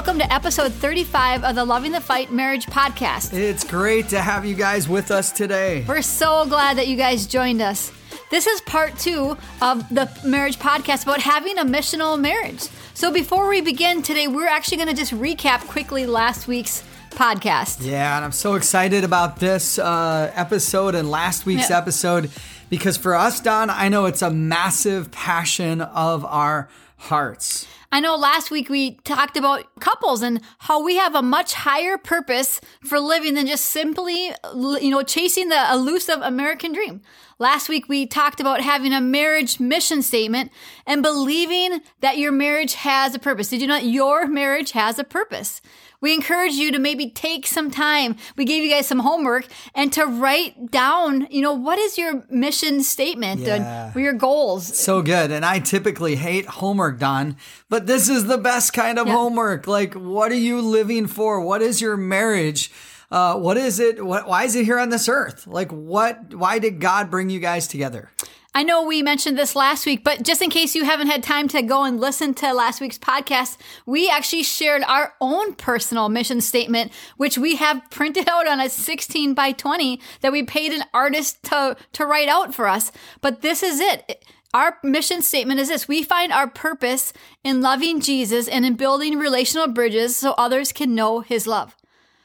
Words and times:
welcome 0.00 0.18
to 0.18 0.32
episode 0.32 0.72
35 0.72 1.44
of 1.44 1.54
the 1.54 1.62
Loving 1.62 1.92
the 1.92 2.00
Fight 2.00 2.32
Marriage 2.32 2.64
Podcast. 2.64 3.34
It's 3.34 3.64
great 3.64 4.08
to 4.08 4.22
have 4.22 4.46
you 4.46 4.54
guys 4.54 4.88
with 4.88 5.10
us 5.10 5.30
today. 5.30 5.84
We're 5.86 6.00
so 6.00 6.46
glad 6.46 6.78
that 6.78 6.88
you 6.88 6.96
guys 6.96 7.26
joined 7.26 7.60
us. 7.60 7.92
This 8.30 8.46
is 8.46 8.62
part 8.62 8.98
two 8.98 9.36
of 9.60 9.86
the 9.94 10.10
marriage 10.24 10.58
podcast 10.58 11.02
about 11.02 11.20
having 11.20 11.58
a 11.58 11.66
missional 11.66 12.18
marriage. 12.18 12.62
So 12.94 13.12
before 13.12 13.46
we 13.46 13.60
begin 13.60 14.00
today, 14.00 14.26
we're 14.26 14.48
actually 14.48 14.78
going 14.78 14.88
to 14.88 14.94
just 14.96 15.12
recap 15.12 15.68
quickly 15.68 16.06
last 16.06 16.48
week's 16.48 16.82
podcast. 17.10 17.84
Yeah, 17.86 18.16
and 18.16 18.24
I'm 18.24 18.32
so 18.32 18.54
excited 18.54 19.04
about 19.04 19.38
this 19.38 19.78
uh, 19.78 20.32
episode 20.34 20.94
and 20.94 21.10
last 21.10 21.44
week's 21.44 21.68
Yeah. 21.68 21.76
episode 21.76 22.30
because 22.70 22.96
for 22.96 23.14
us, 23.14 23.38
Dawn, 23.40 23.68
I 23.68 23.90
know 23.90 24.06
it's 24.06 24.22
a 24.22 24.30
massive 24.30 25.10
passion 25.10 25.82
of 25.82 26.24
our 26.24 26.70
hearts. 27.00 27.66
I 27.92 27.98
know 27.98 28.14
last 28.14 28.52
week 28.52 28.68
we 28.68 28.96
talked 28.98 29.36
about 29.36 29.64
couples 29.80 30.22
and 30.22 30.40
how 30.58 30.82
we 30.82 30.96
have 30.96 31.16
a 31.16 31.22
much 31.22 31.54
higher 31.54 31.98
purpose 31.98 32.60
for 32.84 33.00
living 33.00 33.34
than 33.34 33.48
just 33.48 33.64
simply, 33.64 34.32
you 34.54 34.90
know, 34.90 35.02
chasing 35.02 35.48
the 35.48 35.72
elusive 35.72 36.20
American 36.22 36.72
dream. 36.72 37.00
Last 37.40 37.68
week 37.68 37.88
we 37.88 38.06
talked 38.06 38.38
about 38.38 38.60
having 38.60 38.92
a 38.92 39.00
marriage 39.00 39.58
mission 39.58 40.02
statement 40.02 40.52
and 40.86 41.02
believing 41.02 41.80
that 42.00 42.18
your 42.18 42.30
marriage 42.30 42.74
has 42.74 43.14
a 43.14 43.18
purpose. 43.18 43.48
Did 43.48 43.62
you 43.62 43.66
know 43.66 43.78
your 43.78 44.28
marriage 44.28 44.72
has 44.72 44.98
a 44.98 45.04
purpose? 45.04 45.60
We 46.00 46.14
encourage 46.14 46.54
you 46.54 46.72
to 46.72 46.78
maybe 46.78 47.10
take 47.10 47.46
some 47.46 47.70
time. 47.70 48.16
We 48.36 48.44
gave 48.44 48.64
you 48.64 48.70
guys 48.70 48.86
some 48.86 49.00
homework 49.00 49.46
and 49.74 49.92
to 49.92 50.04
write 50.06 50.70
down, 50.70 51.26
you 51.30 51.42
know, 51.42 51.52
what 51.52 51.78
is 51.78 51.98
your 51.98 52.24
mission 52.30 52.82
statement 52.82 53.40
Yeah. 53.40 53.92
and 53.94 54.02
your 54.02 54.14
goals? 54.14 54.76
So 54.78 55.02
good. 55.02 55.30
And 55.30 55.44
I 55.44 55.58
typically 55.58 56.16
hate 56.16 56.46
homework, 56.46 56.98
Dawn, 56.98 57.36
but 57.68 57.86
this 57.86 58.08
is 58.08 58.24
the 58.26 58.38
best 58.38 58.72
kind 58.72 58.98
of 58.98 59.06
Yeah. 59.06 59.12
homework. 59.14 59.66
Like, 59.66 59.94
what 59.94 60.32
are 60.32 60.36
you 60.36 60.60
living 60.62 61.06
for? 61.06 61.40
What 61.40 61.60
is 61.62 61.80
your 61.80 61.96
marriage? 61.96 62.70
Uh, 63.10 63.34
what 63.34 63.56
is 63.56 63.80
it? 63.80 64.04
What, 64.04 64.28
why 64.28 64.44
is 64.44 64.54
it 64.54 64.64
here 64.64 64.78
on 64.78 64.88
this 64.88 65.08
earth? 65.08 65.46
Like, 65.46 65.70
what? 65.72 66.32
Why 66.32 66.58
did 66.60 66.80
God 66.80 67.10
bring 67.10 67.28
you 67.28 67.40
guys 67.40 67.66
together? 67.66 68.10
I 68.52 68.64
know 68.64 68.82
we 68.82 69.00
mentioned 69.00 69.38
this 69.38 69.54
last 69.54 69.86
week, 69.86 70.02
but 70.02 70.24
just 70.24 70.42
in 70.42 70.50
case 70.50 70.74
you 70.74 70.84
haven't 70.84 71.06
had 71.06 71.22
time 71.22 71.46
to 71.48 71.62
go 71.62 71.84
and 71.84 72.00
listen 72.00 72.34
to 72.34 72.52
last 72.52 72.80
week's 72.80 72.98
podcast, 72.98 73.56
we 73.86 74.10
actually 74.10 74.42
shared 74.42 74.82
our 74.82 75.14
own 75.20 75.54
personal 75.54 76.08
mission 76.08 76.40
statement, 76.40 76.90
which 77.16 77.38
we 77.38 77.56
have 77.56 77.88
printed 77.90 78.28
out 78.28 78.48
on 78.48 78.58
a 78.58 78.68
16 78.68 79.34
by 79.34 79.52
20 79.52 80.00
that 80.22 80.32
we 80.32 80.42
paid 80.42 80.72
an 80.72 80.82
artist 80.92 81.44
to, 81.44 81.76
to 81.92 82.04
write 82.04 82.28
out 82.28 82.52
for 82.52 82.66
us. 82.66 82.90
But 83.20 83.42
this 83.42 83.62
is 83.62 83.78
it. 83.78 84.24
Our 84.52 84.78
mission 84.82 85.22
statement 85.22 85.60
is 85.60 85.68
this. 85.68 85.86
We 85.86 86.02
find 86.02 86.32
our 86.32 86.48
purpose 86.48 87.12
in 87.44 87.60
loving 87.60 88.00
Jesus 88.00 88.48
and 88.48 88.66
in 88.66 88.74
building 88.74 89.16
relational 89.16 89.68
bridges 89.68 90.16
so 90.16 90.32
others 90.32 90.72
can 90.72 90.96
know 90.96 91.20
his 91.20 91.46
love. 91.46 91.76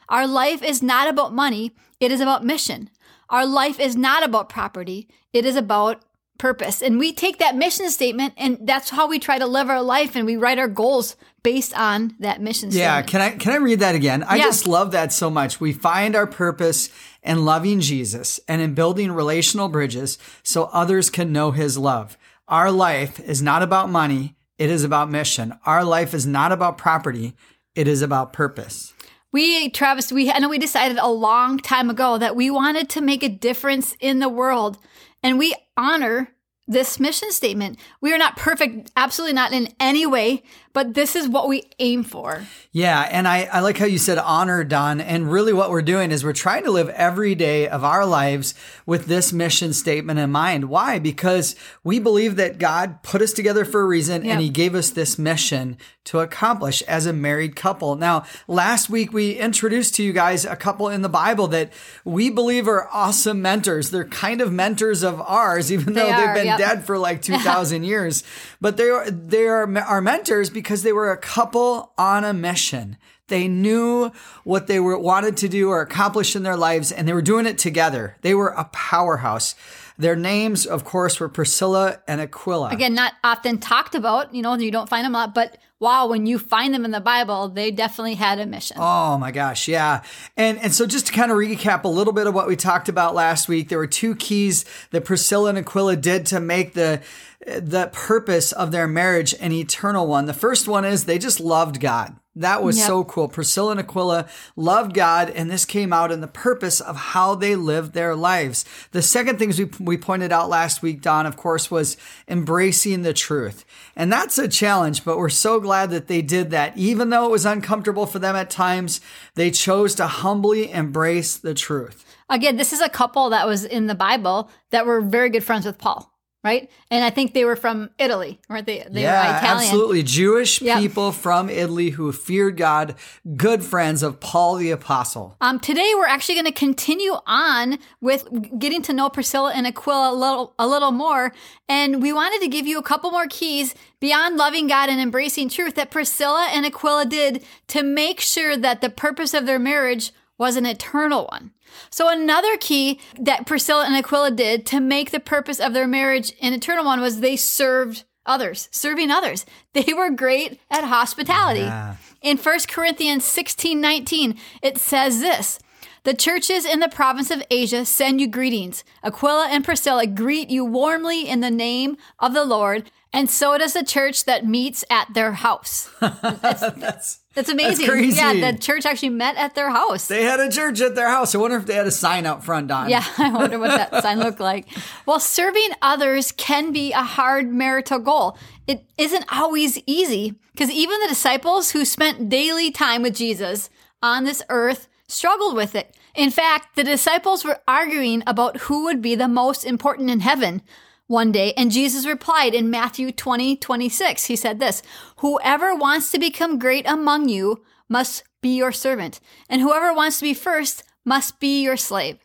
Our 0.09 0.26
life 0.26 0.64
is 0.64 0.81
not 0.81 1.08
about 1.08 1.36
money, 1.36 1.76
it 2.00 2.12
is 2.12 2.20
about 2.20 2.44
mission. 2.44 2.90
Our 3.30 3.46
life 3.46 3.80
is 3.80 3.96
not 3.96 4.23
about 4.23 4.50
property, 4.50 5.08
it 5.31 5.46
is 5.46 5.56
about 5.56 6.02
purpose. 6.38 6.81
And 6.81 7.00
we 7.00 7.14
take 7.14 7.38
that 7.39 7.55
mission 7.55 7.89
statement 7.89 8.33
and 8.38 8.58
that's 8.61 8.89
how 8.89 9.08
we 9.08 9.19
try 9.19 9.39
to 9.39 9.47
live 9.47 9.69
our 9.69 9.81
life 9.81 10.16
and 10.16 10.25
we 10.25 10.36
write 10.36 10.59
our 10.59 10.67
goals 10.67 11.16
based 11.44 11.78
on 11.78 12.16
that 12.19 12.41
mission 12.41 12.69
Yeah, 12.72 13.02
statement. 13.02 13.08
can 13.08 13.22
I 13.22 13.30
can 13.38 13.53
I 13.53 13.58
read 13.58 13.80
that 13.80 13.95
again? 13.95 14.23
I 14.23 14.38
Yeah. 14.38 14.45
just 14.45 14.67
love 14.67 14.91
that 14.91 15.13
so 15.13 15.30
much. 15.30 15.59
We 15.61 15.73
find 15.73 16.16
our 16.16 16.28
purpose 16.28 16.89
in 17.23 17.45
loving 17.45 17.80
Jesus 17.80 18.39
and 18.47 18.61
in 18.61 18.73
building 18.73 19.11
relational 19.11 19.69
bridges 19.69 20.17
so 20.44 20.69
others 20.73 21.09
can 21.09 21.31
know 21.31 21.51
his 21.51 21.78
love. 21.78 22.18
Our 22.47 22.72
life 22.72 23.19
is 23.19 23.41
not 23.41 23.63
about 23.63 23.90
money, 23.90 24.35
it 24.57 24.69
is 24.69 24.84
about 24.84 25.09
mission. 25.09 25.53
Our 25.66 25.84
life 25.84 26.13
is 26.13 26.25
not 26.25 26.52
about 26.52 26.78
property, 26.78 27.34
it 27.75 27.88
is 27.88 28.02
about 28.02 28.34
purpose. 28.34 28.94
We, 29.31 29.69
Travis, 29.69 30.13
we, 30.13 30.31
I 30.31 30.40
know 30.40 30.47
we 30.47 30.57
decided 30.57 30.97
a 30.97 31.09
long 31.09 31.59
time 31.59 31.90
ago 31.90 32.17
that 32.17 32.38
we 32.38 32.50
wanted 32.50 32.88
to 32.91 33.02
make 33.02 33.22
a 33.22 33.28
difference 33.28 33.94
in 34.00 34.19
the 34.19 34.29
world 34.29 34.78
and 35.25 35.40
we 35.40 35.56
honor 35.75 36.30
this 36.68 37.00
mission 37.00 37.31
statement. 37.31 37.80
We 38.00 38.13
are 38.13 38.18
not 38.19 38.38
perfect, 38.38 38.91
absolutely 38.96 39.34
not 39.34 39.53
in 39.53 39.74
any 39.80 40.06
way, 40.06 40.44
but 40.75 40.94
this 40.94 41.16
is 41.16 41.28
what 41.28 41.47
we 41.47 41.63
aim 41.80 42.03
for. 42.03 42.44
Yeah, 42.72 43.02
and 43.09 43.28
I, 43.28 43.46
I 43.46 43.62
like 43.62 43.78
how 43.78 43.86
you 43.86 43.97
said 43.97 44.18
honor, 44.19 44.63
Dawn. 44.66 45.00
And 45.02 45.31
really, 45.31 45.53
what 45.53 45.72
we're 45.72 45.81
doing 45.81 46.12
is 46.12 46.24
we're 46.24 46.34
trying 46.34 46.66
to 46.66 46.72
live 46.72 46.90
every 46.90 47.34
day 47.34 47.68
of 47.68 47.84
our 47.86 48.06
lives 48.06 48.53
with 48.85 49.06
this 49.06 49.31
mission 49.34 49.74
statement 49.74 50.19
in 50.19 50.30
mind. 50.31 50.66
Why? 50.69 51.00
Because 51.00 51.56
we 51.84 51.97
believe 52.00 52.35
that 52.35 52.59
God 52.59 53.02
put 53.02 53.22
us 53.22 53.31
together 53.34 53.66
for 53.66 53.81
a 53.81 53.85
reason 53.85 54.24
Yeah. 54.25 54.34
and 54.34 54.41
He 54.41 54.50
gave 54.50 54.75
us 54.75 54.90
this 54.91 55.18
mission 55.18 55.78
to 56.03 56.19
accomplish 56.19 56.84
as 56.84 57.08
a 57.08 57.14
married 57.14 57.56
couple. 57.56 57.96
Now, 57.96 58.25
last 58.47 58.90
week 58.91 59.12
we 59.12 59.31
introduced 59.34 59.96
to 59.96 60.03
you 60.03 60.14
guys 60.14 60.46
a 60.46 60.56
couple 60.56 60.88
in 60.90 61.02
the 61.02 61.09
Bible 61.09 61.47
that 61.47 61.72
we 62.03 62.30
believe 62.30 62.68
are 62.68 62.88
awesome 62.94 63.41
mentors. 63.41 63.90
They're 63.90 64.06
kind 64.06 64.40
of 64.41 64.52
mentors 64.53 65.02
of 65.02 65.19
ours, 65.22 65.72
even 65.72 65.94
They 65.94 66.02
though 66.02 66.09
are, 66.12 66.25
they've 66.28 66.35
been 66.35 66.46
yep. 66.46 66.58
dead 66.59 66.85
for 66.85 67.00
like 67.00 67.22
2,000 67.24 67.84
years. 67.85 68.24
But 68.62 68.78
they 68.78 68.90
are, 68.90 69.09
they 69.09 69.47
are 69.47 69.66
our 69.80 70.02
mentors 70.02 70.52
because 70.52 70.65
they 70.66 70.94
were 70.94 71.12
a 71.12 71.18
couple 71.18 71.94
on 71.98 72.24
a 72.24 72.34
mission. 72.34 72.98
They 73.28 73.48
knew 73.48 74.12
what 74.44 74.68
they 74.68 74.80
were 74.80 74.98
wanted 74.98 75.38
to 75.38 75.50
do 75.50 75.70
or 75.70 75.81
accomplish 75.81 76.36
in 76.36 76.44
their 76.44 76.58
lives, 76.58 76.92
and 76.92 77.08
they 77.08 77.14
were 77.14 77.24
doing 77.24 77.48
it 77.48 77.58
together. 77.58 78.18
They 78.22 78.36
were 78.36 78.50
a 78.50 78.66
powerhouse. 78.66 79.56
Their 79.98 80.16
names, 80.16 80.66
of 80.66 80.84
course, 80.84 81.20
were 81.20 81.30
Priscilla 81.30 82.00
and 82.08 82.22
Aquila. 82.22 82.70
Again, 82.70 82.94
not 82.94 83.14
often 83.24 83.58
talked 83.58 83.96
about, 83.96 84.36
you 84.36 84.42
know, 84.42 84.53
you 84.56 84.70
don't 84.70 84.90
find 84.90 85.06
them 85.06 85.16
a 85.16 85.20
lot, 85.20 85.34
but 85.34 85.58
wow, 85.80 86.08
when 86.08 86.26
you 86.26 86.38
find 86.38 86.74
them 86.74 86.86
in 86.86 86.92
the 86.92 87.00
Bible, 87.00 87.50
they 87.50 87.72
definitely 87.72 88.16
had 88.16 88.40
a 88.40 88.46
mission. 88.46 88.78
Oh 88.80 89.18
my 89.18 89.32
gosh, 89.32 89.68
yeah. 89.68 90.03
And 90.38 90.59
and 90.59 90.74
so 90.74 90.86
just 90.86 91.08
to 91.08 91.14
kind 91.14 91.32
of 91.32 91.38
recap 91.38 91.84
a 91.84 91.88
little 91.88 92.14
bit 92.14 92.28
of 92.28 92.34
what 92.34 92.47
we 92.47 92.56
talked 92.56 92.90
about 92.90 93.16
last 93.16 93.47
week, 93.47 93.70
there 93.70 93.78
were 93.78 93.88
two 93.88 94.16
keys 94.16 94.66
that 94.92 95.06
Priscilla 95.06 95.50
and 95.50 95.58
Aquila 95.58 95.96
did 95.96 96.26
to 96.28 96.40
make 96.40 96.74
the 96.74 97.02
the 97.45 97.89
purpose 97.94 98.51
of 98.51 98.72
their 98.72 98.88
marriage 98.88 99.35
an 99.39 99.51
eternal 99.51 100.07
one. 100.07 100.25
The 100.25 100.33
first 100.33 100.67
one 100.67 100.83
is 100.85 101.06
they 101.06 101.19
just 101.19 101.39
loved 101.39 101.79
God. 101.79 102.16
That 102.38 102.63
was 102.63 102.78
Yep. 102.78 102.88
so 102.88 103.03
cool. 103.06 103.28
Priscilla 103.29 103.72
and 103.72 103.79
Aquila 103.79 104.28
loved 104.57 104.94
God, 104.94 105.29
and 105.29 105.50
this 105.50 105.63
came 105.63 105.94
out 105.94 106.11
in 106.11 106.19
the 106.19 106.28
purpose 106.28 106.81
of 106.81 106.97
how 106.97 107.34
they 107.34 107.55
lived 107.55 107.94
their 107.94 108.13
lives. 108.13 108.66
The 108.91 109.01
second 109.01 109.39
things 109.39 109.57
we, 109.57 109.69
we 109.79 109.95
pointed 109.95 110.34
out 110.34 110.50
last 110.50 110.81
week, 110.81 111.01
Dawn, 111.01 111.25
of 111.25 111.38
course, 111.38 111.72
was 111.72 111.95
embracing 112.28 113.03
the 113.03 113.13
truth. 113.13 113.63
And 113.95 114.11
that's 114.11 114.38
a 114.38 114.50
challenge, 114.50 115.05
but 115.05 115.17
we're 115.17 115.29
so 115.29 115.61
glad 115.61 115.91
that 115.91 116.07
they 116.07 116.22
did 116.22 116.50
that. 116.51 116.78
Even 116.78 117.09
though 117.09 117.25
it 117.25 117.31
was 117.31 117.45
uncomfortable 117.45 118.05
for 118.05 118.19
them 118.19 118.35
at 118.35 118.50
times, 118.50 119.00
they 119.35 119.50
chose 119.50 119.95
to 119.95 120.05
humbly 120.07 120.69
embrace 120.72 121.38
the 121.38 121.53
truth. 121.53 122.03
Again, 122.29 122.57
this 122.57 122.73
is 122.73 122.81
a 122.81 122.89
couple 122.89 123.29
that 123.29 123.47
was 123.47 123.63
in 123.63 123.88
the 123.88 123.95
Bible 123.95 124.50
that 124.72 124.85
were 124.85 125.00
very 125.00 125.29
good 125.29 125.44
friends 125.44 125.66
with 125.66 125.78
Paul, 125.78 126.11
right? 126.45 126.69
And 126.91 127.03
I 127.03 127.09
think 127.09 127.33
they 127.33 127.44
were 127.44 127.56
from 127.56 127.89
Italy, 127.97 128.39
weren't 128.47 128.67
they? 128.67 128.85
They 128.88 129.01
yeah, 129.01 129.31
were 129.31 129.38
Italian. 129.39 129.63
absolutely. 129.66 130.03
Jewish 130.03 130.61
Yep. 130.61 130.78
people 130.79 131.11
from 131.11 131.50
Italy 131.50 131.89
who 131.89 132.11
feared 132.11 132.56
God, 132.56 132.94
good 133.35 133.63
friends 133.63 134.03
of 134.03 134.19
Paul 134.19 134.55
the 134.57 134.69
Apostle. 134.69 135.35
Um, 135.41 135.59
today 135.59 135.91
we're 135.95 136.05
actually 136.05 136.35
going 136.35 136.45
to 136.45 136.51
continue 136.51 137.16
on 137.25 137.79
with 138.00 138.28
getting 138.59 138.84
to 138.84 138.94
know 138.94 139.09
Priscilla 139.09 139.51
and 139.55 139.66
Aquila 139.66 140.11
a 140.11 140.16
little, 140.16 140.53
a 140.59 140.67
little 140.67 140.91
more, 140.91 141.34
and 141.67 142.00
we 142.01 142.13
wanted 142.13 142.39
to 142.41 142.47
give 142.47 142.67
you 142.67 142.78
a 142.78 142.84
couple 142.84 143.09
more 143.09 143.25
keys 143.28 143.73
beyond 144.00 144.38
loving 144.38 144.67
God 144.67 144.88
and 144.89 145.01
embracing 145.01 145.50
truth 145.50 145.73
that 145.75 145.89
Priscilla 145.89 146.47
and 146.51 146.63
Aquila 146.63 147.07
did 147.07 147.44
to 147.69 147.81
make 147.81 148.19
sure 148.22 148.55
that 148.55 148.81
the 148.81 148.89
purpose 148.89 149.34
of 149.34 149.47
their 149.47 149.58
marriage 149.58 150.11
was 150.37 150.55
an 150.55 150.66
eternal 150.66 151.28
one. 151.32 151.52
So 151.90 152.09
another 152.09 152.58
key 152.58 152.99
that 153.20 153.46
Priscilla 153.46 153.85
and 153.85 153.96
Aquila 153.96 154.32
did 154.32 154.66
to 154.67 154.79
make 154.79 155.11
the 155.11 155.20
purpose 155.20 155.59
of 155.59 155.73
their 155.73 155.87
marriage 155.87 156.34
an 156.41 156.53
eternal 156.53 156.85
one 156.85 157.02
was 157.02 157.20
they 157.20 157.35
served 157.35 158.03
others, 158.26 158.70
serving 158.72 159.11
others. 159.11 159.46
They 159.73 159.93
were 159.93 160.09
great 160.09 160.61
at 160.72 160.85
hospitality. 160.85 161.59
Yeah. 161.59 161.97
In 162.22 162.37
1 162.37 162.59
Corinthians 162.70 163.26
16 163.26 163.82
19, 163.82 164.40
it 164.61 164.78
says 164.78 165.20
this 165.20 165.59
The 166.05 166.14
churches 166.14 166.64
in 166.64 166.79
the 166.79 166.87
province 166.87 167.29
of 167.29 167.43
Asia 167.52 167.84
send 167.84 168.22
you 168.22 168.28
greetings. 168.28 168.85
Aquila 169.03 169.49
and 169.49 169.66
Priscilla 169.66 170.08
greet 170.08 170.49
you 170.49 170.64
warmly 170.64 171.28
in 171.28 171.41
the 171.41 171.52
name 171.52 171.97
of 172.20 172.34
the 172.34 172.46
Lord, 172.46 172.90
and 173.11 173.29
so 173.29 173.58
does 173.58 173.73
the 173.73 173.84
church 173.84 174.23
that 174.23 174.47
meets 174.47 174.85
at 174.90 175.14
their 175.14 175.34
house. 175.34 175.90
That's 175.99 176.61
That's 176.78 177.20
amazing. 177.49 177.87
crazy. 177.87 178.17
Yeah, 178.17 178.52
the 178.52 178.58
church 178.58 178.85
actually 178.85 179.09
met 179.09 179.35
at 179.35 179.55
their 179.55 179.70
house. 179.70 180.08
they 180.08 180.23
had 180.23 180.40
a 180.40 180.49
church 180.49 180.82
at 180.82 180.96
their 180.96 181.09
house. 181.09 181.35
I 181.35 181.37
wonder 181.37 181.58
if 181.58 181.66
they 181.66 181.76
had 181.76 181.87
a 181.87 181.91
sign 181.91 182.26
out 182.26 182.43
front, 182.43 182.67
Dawn. 182.70 182.90
Yeah, 182.90 183.03
I 183.17 183.32
wonder 183.32 183.59
what 183.59 183.70
that 183.72 184.02
sign 184.02 184.20
looked 184.20 184.40
like. 184.40 184.67
Well, 185.05 185.20
serving 185.20 185.70
others 185.82 186.32
can 186.32 186.72
be 186.72 186.93
a 186.93 187.03
hard 187.03 187.52
marital 187.52 187.99
goal. 187.99 188.37
It 188.67 188.85
isn't 188.97 189.26
always 189.32 189.78
easy 189.85 190.35
because 190.53 190.72
even 190.72 190.99
the 191.02 191.09
disciples 191.09 191.72
who 191.72 191.85
spent 191.85 192.29
daily 192.29 192.72
time 192.72 193.02
with 193.02 193.16
Jesus 193.16 193.70
on 194.02 194.23
this 194.23 194.41
earth 194.49 194.87
struggled 195.08 195.55
with 195.55 195.76
it. 195.76 195.96
In 196.16 196.32
fact, 196.32 196.76
the 196.76 196.84
disciples 196.84 197.43
were 197.43 197.59
arguing 197.67 198.23
about 198.26 198.58
who 198.61 198.85
would 198.85 199.02
be 199.02 199.16
the 199.16 199.28
most 199.28 199.66
important 199.66 200.09
in 200.09 200.22
heaven. 200.22 200.61
One 201.07 201.31
day, 201.31 201.53
and 201.55 201.72
Jesus 201.72 202.05
replied 202.05 202.53
in 202.53 202.69
Matthew 202.69 203.11
20, 203.11 203.57
26. 203.57 204.25
He 204.25 204.35
said 204.35 204.59
this 204.59 204.81
Whoever 205.17 205.75
wants 205.75 206.11
to 206.11 206.19
become 206.19 206.59
great 206.59 206.87
among 206.87 207.29
you 207.29 207.63
must 207.87 208.23
be 208.41 208.55
your 208.55 208.72
servant, 208.72 209.19
and 209.49 209.61
whoever 209.61 209.93
wants 209.93 210.19
to 210.19 210.23
be 210.23 210.34
first 210.34 210.84
must 211.03 211.40
be 211.40 211.61
your 211.61 211.78
slave. 211.78 212.17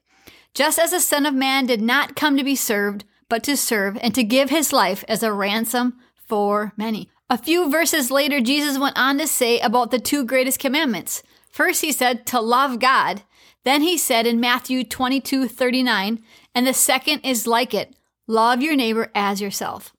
Just 0.55 0.79
as 0.79 0.91
the 0.91 1.00
Son 1.00 1.27
of 1.27 1.35
Man 1.35 1.67
did 1.67 1.81
not 1.81 2.17
come 2.17 2.37
to 2.37 2.44
be 2.44 2.56
served, 2.56 3.05
but 3.29 3.44
to 3.44 3.56
serve 3.56 3.97
and 4.00 4.15
to 4.15 4.25
give 4.25 4.50
his 4.50 4.73
life 4.73 5.05
as 5.06 5.23
a 5.23 5.33
ransom 5.33 5.99
for 6.26 6.73
many. 6.76 7.09
A 7.29 7.38
few 7.38 7.71
verses 7.71 8.11
later, 8.11 8.41
Jesus 8.41 8.79
went 8.79 8.99
on 8.99 9.19
to 9.19 9.26
say 9.26 9.61
about 9.61 9.93
the 9.93 10.00
two 10.00 10.25
greatest 10.25 10.59
commandments. 10.59 11.23
First, 11.49 11.83
he 11.83 11.93
said 11.93 12.26
to 12.26 12.41
love 12.41 12.81
God. 12.81 13.23
Then 13.62 13.83
he 13.83 13.97
said 13.97 14.26
in 14.26 14.41
Matthew 14.41 14.83
22 14.83 15.47
39, 15.47 16.25
and 16.55 16.67
the 16.67 16.75
second 16.75 17.21
is 17.21 17.47
like 17.47 17.73
it 17.75 17.94
love 18.31 18.62
your 18.62 18.77
neighbor 18.77 19.11
as 19.15 19.41
yourself. 19.41 19.93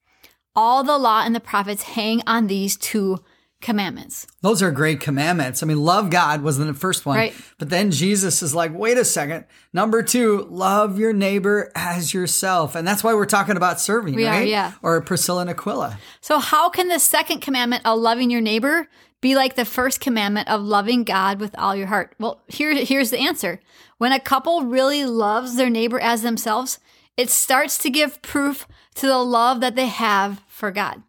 All 0.55 0.83
the 0.83 0.97
law 0.97 1.23
and 1.23 1.35
the 1.35 1.39
prophets 1.39 1.83
hang 1.83 2.21
on 2.25 2.47
these 2.47 2.77
two 2.77 3.19
commandments. 3.61 4.25
Those 4.41 4.61
are 4.63 4.71
great 4.71 4.99
commandments. 4.99 5.61
I 5.61 5.67
mean, 5.67 5.79
love 5.79 6.09
God 6.09 6.41
was 6.41 6.57
the 6.57 6.73
first 6.73 7.05
one. 7.05 7.17
Right. 7.17 7.33
But 7.59 7.69
then 7.69 7.91
Jesus 7.91 8.41
is 8.41 8.55
like, 8.55 8.73
wait 8.73 8.97
a 8.97 9.05
second. 9.05 9.45
Number 9.71 10.01
two, 10.01 10.47
love 10.49 10.97
your 10.97 11.13
neighbor 11.13 11.71
as 11.75 12.13
yourself. 12.13 12.73
And 12.75 12.87
that's 12.87 13.03
why 13.03 13.13
we're 13.13 13.25
talking 13.25 13.57
about 13.57 13.79
serving, 13.79 14.15
We 14.15 14.25
are, 14.25 14.31
right? 14.31 14.47
yeah. 14.47 14.73
Or 14.81 14.99
Priscilla 15.01 15.41
and 15.41 15.49
Aquila. 15.49 15.99
So, 16.21 16.39
how 16.39 16.69
can 16.69 16.87
the 16.87 16.99
second 16.99 17.41
commandment 17.41 17.83
of 17.85 17.99
loving 17.99 18.31
your 18.31 18.41
neighbor 18.41 18.87
be 19.21 19.35
like 19.35 19.55
the 19.55 19.65
first 19.65 19.99
commandment 19.99 20.49
of 20.49 20.61
loving 20.61 21.03
God 21.03 21.39
with 21.39 21.55
all 21.57 21.75
your 21.75 21.87
heart? 21.87 22.15
Well, 22.19 22.41
here, 22.47 22.73
here's 22.73 23.11
the 23.11 23.19
answer. 23.19 23.59
When 23.99 24.11
a 24.11 24.19
couple 24.19 24.63
really 24.63 25.05
loves 25.05 25.55
their 25.55 25.69
neighbor 25.69 25.99
as 25.99 26.23
themselves, 26.23 26.79
it 27.21 27.29
starts 27.29 27.77
to 27.77 27.91
give 27.91 28.23
proof 28.23 28.67
to 28.95 29.05
the 29.05 29.19
love 29.19 29.61
that 29.61 29.75
they 29.75 29.85
have 29.85 30.41
for 30.47 30.71
God. 30.71 31.03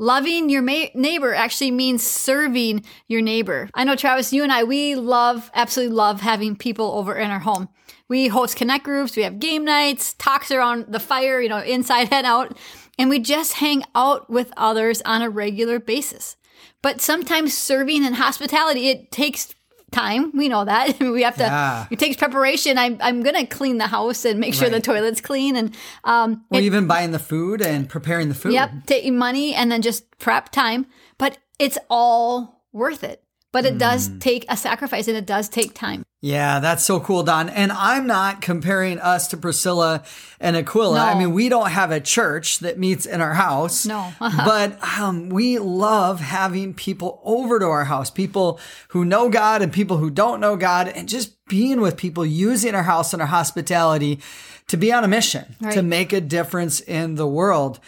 Loving 0.00 0.50
your 0.50 0.62
ma- 0.62 0.90
neighbor 0.96 1.32
actually 1.32 1.70
means 1.70 2.04
serving 2.04 2.84
your 3.06 3.22
neighbor. 3.22 3.70
I 3.72 3.84
know, 3.84 3.94
Travis, 3.94 4.32
you 4.32 4.42
and 4.42 4.50
I, 4.50 4.64
we 4.64 4.96
love, 4.96 5.52
absolutely 5.54 5.94
love 5.94 6.22
having 6.22 6.56
people 6.56 6.90
over 6.90 7.14
in 7.14 7.30
our 7.30 7.38
home. 7.38 7.68
We 8.08 8.26
host 8.26 8.56
connect 8.56 8.82
groups, 8.82 9.14
we 9.14 9.22
have 9.22 9.38
game 9.38 9.64
nights, 9.64 10.14
talks 10.14 10.50
around 10.50 10.86
the 10.88 10.98
fire, 10.98 11.40
you 11.40 11.48
know, 11.48 11.58
inside 11.62 12.08
and 12.10 12.26
out, 12.26 12.58
and 12.98 13.08
we 13.08 13.20
just 13.20 13.52
hang 13.52 13.84
out 13.94 14.28
with 14.28 14.52
others 14.56 15.02
on 15.02 15.22
a 15.22 15.30
regular 15.30 15.78
basis. 15.78 16.36
But 16.82 17.00
sometimes 17.00 17.56
serving 17.56 18.04
and 18.04 18.16
hospitality, 18.16 18.88
it 18.88 19.12
takes 19.12 19.53
time. 19.94 20.30
We 20.36 20.48
know 20.48 20.64
that. 20.64 20.98
we 21.00 21.22
have 21.22 21.36
to, 21.36 21.44
Yeah. 21.44 21.86
it 21.90 21.98
takes 21.98 22.16
preparation. 22.16 22.76
I'm, 22.76 22.98
I'm 23.00 23.22
going 23.22 23.36
to 23.36 23.46
clean 23.46 23.78
the 23.78 23.86
house 23.86 24.24
and 24.26 24.38
make 24.38 24.52
sure 24.54 24.68
the 24.68 24.80
toilet's 24.80 25.20
clean. 25.22 25.56
And, 25.56 25.74
um, 26.04 26.44
Or 26.50 26.58
it- 26.60 26.64
even 26.64 26.86
buying 26.86 27.12
the 27.12 27.18
food 27.18 27.62
and 27.62 27.88
preparing 27.88 28.28
the 28.28 28.34
food. 28.34 28.52
Yep, 28.52 28.70
taking 28.86 29.16
money 29.16 29.54
and 29.54 29.72
then 29.72 29.80
just 29.80 30.04
prep 30.18 30.50
time. 30.50 30.86
But 31.16 31.38
it's 31.58 31.78
all 31.88 32.60
worth 32.72 33.02
it. 33.04 33.22
But 33.54 33.64
it 33.64 33.78
does 33.78 34.08
Hmm. 34.08 34.18
take 34.18 34.44
a 34.48 34.56
sacrifice 34.56 35.06
and 35.06 35.16
it 35.16 35.26
does 35.26 35.48
take 35.48 35.74
time. 35.74 36.02
Yeah, 36.20 36.58
that's 36.58 36.82
so 36.82 36.98
cool, 37.00 37.22
Dawn. 37.22 37.48
And 37.50 37.70
I'm 37.70 38.06
not 38.06 38.40
comparing 38.40 38.98
us 38.98 39.28
to 39.28 39.36
Priscilla 39.36 40.02
and 40.40 40.56
Aquila. 40.56 40.96
No. 40.96 41.04
I 41.04 41.18
mean, 41.18 41.32
we 41.32 41.48
don't 41.48 41.70
have 41.70 41.90
a 41.92 42.00
church 42.00 42.58
that 42.60 42.78
meets 42.78 43.06
in 43.06 43.20
our 43.20 43.34
house. 43.34 43.86
No. 43.86 44.12
but 44.20 44.76
um, 44.98 45.28
we 45.28 45.58
love 45.60 46.20
having 46.20 46.74
people 46.74 47.20
over 47.24 47.58
to 47.60 47.66
our 47.66 47.84
house, 47.84 48.10
people 48.10 48.58
who 48.88 49.04
know 49.04 49.28
God 49.28 49.62
and 49.62 49.72
people 49.72 49.98
who 49.98 50.10
don't 50.10 50.40
know 50.40 50.56
God, 50.56 50.88
and 50.88 51.08
just 51.08 51.30
being 51.46 51.80
with 51.80 51.96
people, 51.96 52.26
using 52.26 52.74
our 52.74 52.82
house 52.82 53.12
and 53.12 53.22
our 53.22 53.28
hospitality 53.28 54.18
to 54.66 54.76
be 54.76 54.92
on 54.92 55.04
a 55.04 55.08
mission, 55.08 55.56
to 55.72 55.82
make 55.82 56.12
a 56.12 56.20
difference 56.20 56.80
in 56.80 57.14
the 57.14 57.26
world. 57.26 57.78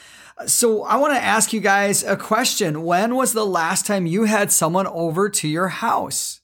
So 0.44 0.82
I 0.82 0.96
want 0.96 1.14
to 1.14 1.22
ask 1.22 1.54
you 1.54 1.60
guys 1.60 2.04
a 2.04 2.14
question. 2.14 2.84
When 2.84 3.16
was 3.16 3.32
the 3.32 3.46
last 3.46 3.86
time 3.86 4.04
you 4.04 4.24
had 4.24 4.52
someone 4.52 4.86
over 4.86 5.30
to 5.30 5.48
your 5.48 5.68
house? 5.68 6.35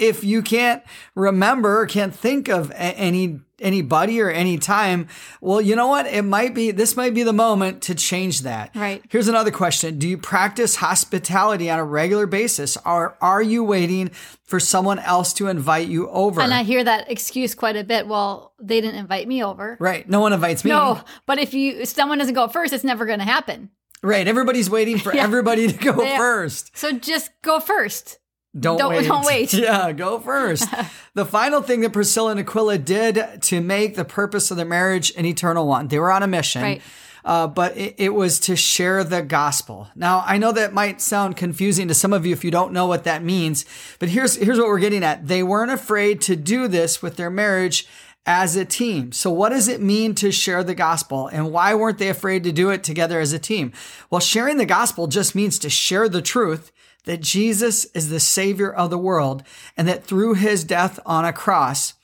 If 0.00 0.24
you 0.24 0.42
can't 0.42 0.82
remember 1.14 1.80
or 1.80 1.86
can't 1.86 2.14
think 2.14 2.48
of 2.48 2.70
a- 2.70 2.74
any 2.74 3.40
anybody 3.60 4.18
or 4.22 4.30
any 4.30 4.56
time, 4.56 5.06
well, 5.42 5.60
you 5.60 5.76
know 5.76 5.86
what? 5.86 6.06
It 6.06 6.22
might 6.22 6.54
be 6.54 6.70
this 6.70 6.96
might 6.96 7.12
be 7.12 7.22
the 7.22 7.32
moment 7.34 7.82
to 7.82 7.94
change 7.94 8.40
that. 8.40 8.70
Right. 8.74 9.02
Here's 9.10 9.28
another 9.28 9.50
question. 9.50 9.98
Do 9.98 10.08
you 10.08 10.16
practice 10.16 10.76
hospitality 10.76 11.68
on 11.70 11.78
a 11.78 11.84
regular 11.84 12.26
basis 12.26 12.78
or 12.86 13.18
are 13.20 13.42
you 13.42 13.62
waiting 13.62 14.10
for 14.44 14.58
someone 14.58 14.98
else 15.00 15.34
to 15.34 15.48
invite 15.48 15.88
you 15.88 16.08
over? 16.08 16.40
And 16.40 16.54
I 16.54 16.62
hear 16.62 16.82
that 16.82 17.10
excuse 17.10 17.54
quite 17.54 17.76
a 17.76 17.84
bit. 17.84 18.06
Well, 18.08 18.54
they 18.58 18.80
didn't 18.80 18.96
invite 18.98 19.28
me 19.28 19.44
over. 19.44 19.76
right. 19.78 20.08
No 20.08 20.20
one 20.20 20.32
invites 20.32 20.64
me. 20.64 20.70
No, 20.70 21.02
but 21.26 21.38
if 21.38 21.52
you 21.52 21.80
if 21.80 21.88
someone 21.90 22.16
doesn't 22.16 22.34
go 22.34 22.48
first, 22.48 22.72
it's 22.72 22.82
never 22.84 23.04
going 23.04 23.18
to 23.18 23.26
happen. 23.26 23.68
Right. 24.02 24.26
Everybody's 24.26 24.70
waiting 24.70 24.96
for 24.98 25.12
everybody 25.26 25.68
to 25.70 25.76
go 25.76 25.92
first. 26.16 26.74
So 26.78 26.92
just 26.92 27.30
go 27.42 27.60
first. 27.60 28.19
Don't, 28.58 28.78
Don't- 28.78 28.90
wait. 28.90 29.06
don't 29.06 29.24
wait. 29.26 29.52
Yeah, 29.54 29.92
go 29.92 30.18
first. 30.18 30.66
the 31.14 31.24
final 31.24 31.62
thing 31.62 31.80
that 31.82 31.92
Priscilla 31.92 32.32
and 32.32 32.40
Aquila 32.40 32.78
did 32.78 33.42
to 33.42 33.60
make 33.60 33.94
the 33.94 34.04
purpose 34.04 34.50
of 34.50 34.56
their 34.56 34.66
marriage 34.66 35.12
an 35.16 35.24
eternal 35.24 35.66
one, 35.66 35.88
they 35.88 35.98
were 35.98 36.10
on 36.10 36.22
a 36.22 36.26
mission. 36.26 36.62
Right. 36.62 36.82
Uh, 37.22 37.46
but 37.46 37.76
it, 37.76 37.94
it 37.98 38.08
was 38.14 38.40
to 38.40 38.56
share 38.56 39.04
the 39.04 39.20
gospel. 39.22 39.88
Now, 39.94 40.24
I 40.26 40.38
know 40.38 40.52
that 40.52 40.72
might 40.72 41.02
sound 41.02 41.36
confusing 41.36 41.86
to 41.88 41.94
some 41.94 42.14
of 42.14 42.24
you 42.24 42.32
if 42.32 42.44
you 42.44 42.50
don't 42.50 42.72
know 42.72 42.86
what 42.86 43.04
that 43.04 43.22
means, 43.22 43.66
but 43.98 44.08
here's 44.08 44.36
here's 44.36 44.58
what 44.58 44.68
we're 44.68 44.78
getting 44.78 45.04
at. 45.04 45.28
They 45.28 45.42
weren't 45.42 45.70
afraid 45.70 46.22
to 46.22 46.34
do 46.34 46.66
this 46.66 47.02
with 47.02 47.16
their 47.16 47.28
marriage 47.30 47.86
as 48.24 48.56
a 48.56 48.64
team. 48.64 49.12
So 49.12 49.30
what 49.30 49.50
does 49.50 49.68
it 49.68 49.82
mean 49.82 50.14
to 50.16 50.32
share 50.32 50.64
the 50.64 50.74
gospel 50.74 51.26
and 51.28 51.52
why 51.52 51.74
weren't 51.74 51.98
they 51.98 52.08
afraid 52.08 52.42
to 52.44 52.52
do 52.52 52.70
it 52.70 52.82
together 52.82 53.20
as 53.20 53.32
a 53.34 53.38
team? 53.38 53.72
Well, 54.08 54.20
sharing 54.20 54.56
the 54.56 54.66
gospel 54.66 55.06
just 55.06 55.34
means 55.34 55.58
to 55.60 55.68
share 55.70 56.08
the 56.08 56.22
truth 56.22 56.72
that 57.04 57.20
Jesus 57.20 57.84
is 57.86 58.08
the 58.08 58.20
savior 58.20 58.72
of 58.72 58.90
the 58.90 58.98
world 58.98 59.42
and 59.76 59.88
that 59.88 60.04
through 60.04 60.34
his 60.34 60.64
death 60.64 61.00
on 61.06 61.24
a 61.24 61.32
cross, 61.32 61.94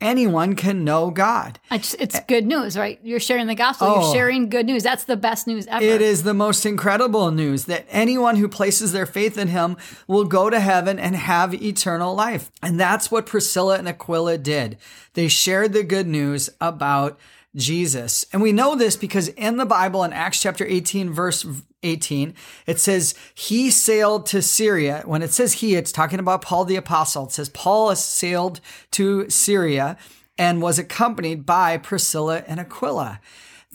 anyone 0.00 0.54
can 0.54 0.84
know 0.84 1.10
God. 1.10 1.58
It's, 1.70 1.94
it's 1.94 2.20
good 2.20 2.46
news, 2.46 2.76
right? 2.76 3.00
You're 3.02 3.20
sharing 3.20 3.46
the 3.46 3.54
gospel. 3.54 3.88
Oh. 3.88 4.00
You're 4.00 4.14
sharing 4.14 4.48
good 4.48 4.66
news. 4.66 4.82
That's 4.82 5.04
the 5.04 5.16
best 5.16 5.46
news 5.46 5.66
ever. 5.66 5.84
It 5.84 6.00
is 6.00 6.22
the 6.22 6.34
most 6.34 6.64
incredible 6.64 7.30
news 7.30 7.64
that 7.64 7.86
anyone 7.90 8.36
who 8.36 8.48
places 8.48 8.92
their 8.92 9.06
faith 9.06 9.36
in 9.36 9.48
him 9.48 9.76
will 10.06 10.24
go 10.24 10.50
to 10.50 10.60
heaven 10.60 10.98
and 10.98 11.16
have 11.16 11.54
eternal 11.54 12.14
life. 12.14 12.50
And 12.62 12.78
that's 12.78 13.10
what 13.10 13.26
Priscilla 13.26 13.78
and 13.78 13.88
Aquila 13.88 14.38
did. 14.38 14.78
They 15.14 15.28
shared 15.28 15.72
the 15.72 15.82
good 15.82 16.06
news 16.06 16.50
about 16.60 17.18
Jesus. 17.56 18.24
And 18.32 18.40
we 18.40 18.52
know 18.52 18.76
this 18.76 18.96
because 18.96 19.28
in 19.28 19.56
the 19.56 19.66
Bible, 19.66 20.04
in 20.04 20.12
Acts 20.12 20.40
chapter 20.40 20.64
18, 20.64 21.10
verse 21.12 21.44
18, 21.82 22.34
it 22.66 22.80
says, 22.80 23.14
He 23.34 23.70
sailed 23.70 24.26
to 24.26 24.42
Syria. 24.42 25.02
When 25.04 25.22
it 25.22 25.32
says 25.32 25.54
he, 25.54 25.74
it's 25.74 25.92
talking 25.92 26.18
about 26.18 26.42
Paul 26.42 26.64
the 26.64 26.76
Apostle. 26.76 27.24
It 27.24 27.32
says, 27.32 27.48
Paul 27.48 27.94
sailed 27.94 28.60
to 28.92 29.28
Syria 29.30 29.96
and 30.36 30.62
was 30.62 30.78
accompanied 30.78 31.44
by 31.44 31.78
Priscilla 31.78 32.44
and 32.46 32.60
Aquila. 32.60 33.20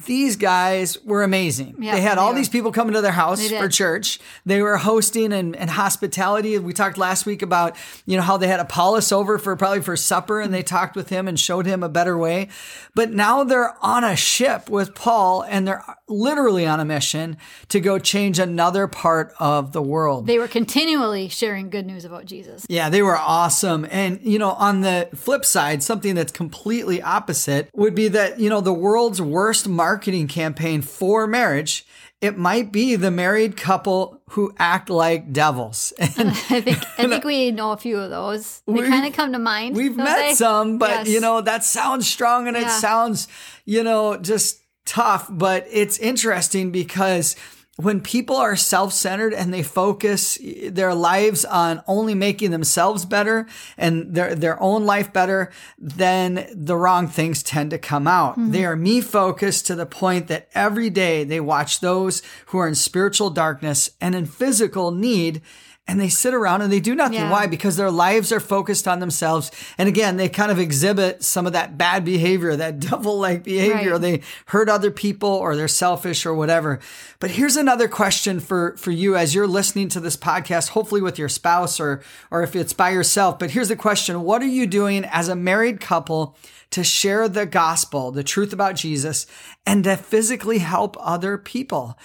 These 0.07 0.37
guys 0.37 0.97
were 1.03 1.21
amazing. 1.21 1.75
Yeah, 1.77 1.93
they 1.93 2.01
had 2.01 2.17
they 2.17 2.21
all 2.21 2.29
were. 2.29 2.35
these 2.35 2.49
people 2.49 2.71
coming 2.71 2.95
to 2.95 3.01
their 3.01 3.11
house 3.11 3.47
for 3.47 3.69
church. 3.69 4.19
They 4.43 4.61
were 4.61 4.77
hosting 4.77 5.31
and, 5.31 5.55
and 5.55 5.69
hospitality. 5.69 6.57
We 6.57 6.73
talked 6.73 6.97
last 6.97 7.27
week 7.27 7.43
about, 7.43 7.75
you 8.07 8.17
know, 8.17 8.23
how 8.23 8.37
they 8.37 8.47
had 8.47 8.59
Apollos 8.59 9.11
over 9.11 9.37
for 9.37 9.55
probably 9.55 9.81
for 9.81 9.95
supper 9.95 10.41
and 10.41 10.51
they 10.51 10.63
talked 10.63 10.95
with 10.95 11.09
him 11.09 11.27
and 11.27 11.39
showed 11.39 11.67
him 11.67 11.83
a 11.83 11.89
better 11.89 12.17
way. 12.17 12.47
But 12.95 13.11
now 13.11 13.43
they're 13.43 13.75
on 13.85 14.03
a 14.03 14.15
ship 14.15 14.67
with 14.67 14.95
Paul 14.95 15.43
and 15.43 15.67
they're 15.67 15.83
literally 16.07 16.65
on 16.65 16.79
a 16.79 16.85
mission 16.85 17.37
to 17.69 17.79
go 17.79 17.99
change 17.99 18.39
another 18.39 18.87
part 18.87 19.33
of 19.39 19.73
the 19.73 19.81
world. 19.81 20.25
They 20.25 20.39
were 20.39 20.47
continually 20.47 21.27
sharing 21.27 21.69
good 21.69 21.85
news 21.85 22.03
about 22.03 22.25
Jesus. 22.25 22.65
Yeah, 22.67 22.89
they 22.89 23.03
were 23.03 23.17
awesome. 23.17 23.87
And, 23.91 24.19
you 24.23 24.39
know, 24.39 24.51
on 24.53 24.81
the 24.81 25.09
flip 25.13 25.45
side, 25.45 25.83
something 25.83 26.15
that's 26.15 26.31
completely 26.31 27.01
opposite 27.01 27.69
would 27.73 27.93
be 27.93 28.07
that, 28.09 28.39
you 28.39 28.49
know, 28.49 28.61
the 28.61 28.73
world's 28.73 29.21
worst 29.21 29.67
marketing 29.83 30.29
campaign 30.29 30.81
for 30.81 31.27
marriage, 31.27 31.85
it 32.21 32.37
might 32.37 32.71
be 32.71 32.95
the 32.95 33.11
married 33.11 33.57
couple 33.57 34.21
who 34.29 34.53
act 34.57 34.89
like 34.89 35.33
devils. 35.33 35.91
And 35.99 36.29
I 36.49 36.61
think 36.61 36.77
I 36.97 37.07
think 37.09 37.25
we 37.25 37.51
know 37.51 37.73
a 37.73 37.77
few 37.77 37.99
of 37.99 38.09
those. 38.09 38.61
They 38.65 38.87
kind 38.87 39.05
of 39.05 39.11
come 39.11 39.33
to 39.33 39.39
mind. 39.39 39.75
we've 39.75 39.97
met 39.97 40.15
they? 40.15 40.33
some, 40.35 40.77
but, 40.77 40.89
Yes. 40.89 41.09
you 41.09 41.19
know, 41.19 41.41
that 41.41 41.65
sounds 41.65 42.09
strong 42.09 42.47
and 42.47 42.55
it 42.55 42.69
sounds, 42.69 43.27
you 43.65 43.83
know, 43.83 44.15
just 44.15 44.61
tough. 44.85 45.27
But 45.29 45.67
it's 45.69 45.97
interesting 45.99 46.71
because 46.71 47.35
when 47.77 48.01
people 48.01 48.35
are 48.35 48.55
self-centered 48.55 49.33
and 49.33 49.51
they 49.51 49.63
focus 49.63 50.37
their 50.69 50.93
lives 50.93 51.43
on 51.43 51.81
only 51.87 52.13
making 52.13 52.51
themselves 52.51 53.03
better 53.03 53.47
and 53.77 54.13
their 54.13 54.35
their 54.35 54.61
own 54.61 54.85
life 54.85 55.11
better, 55.11 55.51
then 55.79 56.47
the 56.53 56.77
wrong 56.77 57.07
things 57.07 57.41
tend 57.41 57.71
to 57.71 57.79
come 57.79 58.07
out. 58.07 58.33
Mm-hmm. 58.33 58.51
They 58.51 58.65
are 58.65 58.75
me 58.75 59.01
focused 59.01 59.65
to 59.67 59.75
the 59.75 59.87
point 59.87 60.27
that 60.27 60.49
every 60.53 60.91
day 60.91 61.23
they 61.23 61.39
watch 61.39 61.79
those 61.79 62.21
who 62.47 62.59
are 62.59 62.67
in 62.67 62.75
spiritual 62.75 63.31
darkness 63.31 63.89
and 63.99 64.13
in 64.13 64.27
physical 64.27 64.91
need 64.91 65.41
and 65.85 65.99
they 65.99 66.07
sit 66.07 66.33
around 66.33 66.61
and 66.61 66.71
they 66.71 66.79
do 66.79 66.95
nothing. 66.95 67.15
Yeah. 67.15 67.29
Why? 67.29 67.45
Because 67.45 67.75
their 67.75 67.91
lives 67.91 68.31
are 68.31 68.39
focused 68.39 68.87
on 68.87 68.99
themselves. 68.99 69.51
And 69.77 69.89
again, 69.89 70.15
they 70.15 70.29
kind 70.29 70.49
of 70.51 70.57
exhibit 70.57 71.23
some 71.23 71.45
of 71.45 71.51
that 71.53 71.77
bad 71.77 72.05
behavior, 72.05 72.55
that 72.55 72.79
devil 72.91 73.19
like 73.19 73.43
behavior. 73.43 73.93
Right. 73.93 74.01
They 74.01 74.21
hurt 74.47 74.69
other 74.69 74.91
people 74.91 75.29
or 75.29 75.55
they're 75.55 75.67
selfish 75.67 76.25
or 76.25 76.33
whatever. 76.33 76.79
But 77.19 77.31
here's 77.31 77.57
another 77.57 77.89
question 77.89 78.39
for, 78.39 78.77
for 78.77 78.91
you 78.91 79.17
as 79.17 79.35
you're 79.35 79.47
listening 79.47 79.89
to 79.89 79.99
this 79.99 80.15
podcast, 80.15 80.69
hopefully 80.69 81.01
with 81.01 81.19
your 81.19 81.29
spouse 81.29 81.81
or, 81.81 82.01
or 82.31 82.43
if 82.43 82.55
it's 82.55 82.73
by 82.73 82.91
yourself. 82.91 83.37
But 83.37 83.51
here's 83.51 83.69
the 83.69 83.75
question. 83.75 84.23
What 84.23 84.41
are 84.41 84.45
you 84.45 84.65
doing 84.65 85.03
as 85.05 85.27
a 85.27 85.35
married 85.35 85.81
couple 85.81 86.37
to 86.71 86.83
share 86.83 87.27
the 87.27 87.45
gospel, 87.45 88.11
the 88.11 88.23
truth 88.23 88.53
about 88.53 88.75
Jesus, 88.75 89.27
and 89.65 89.83
to 89.83 89.97
physically 89.97 90.59
help 90.59 90.95
other 91.01 91.37
people? 91.37 91.97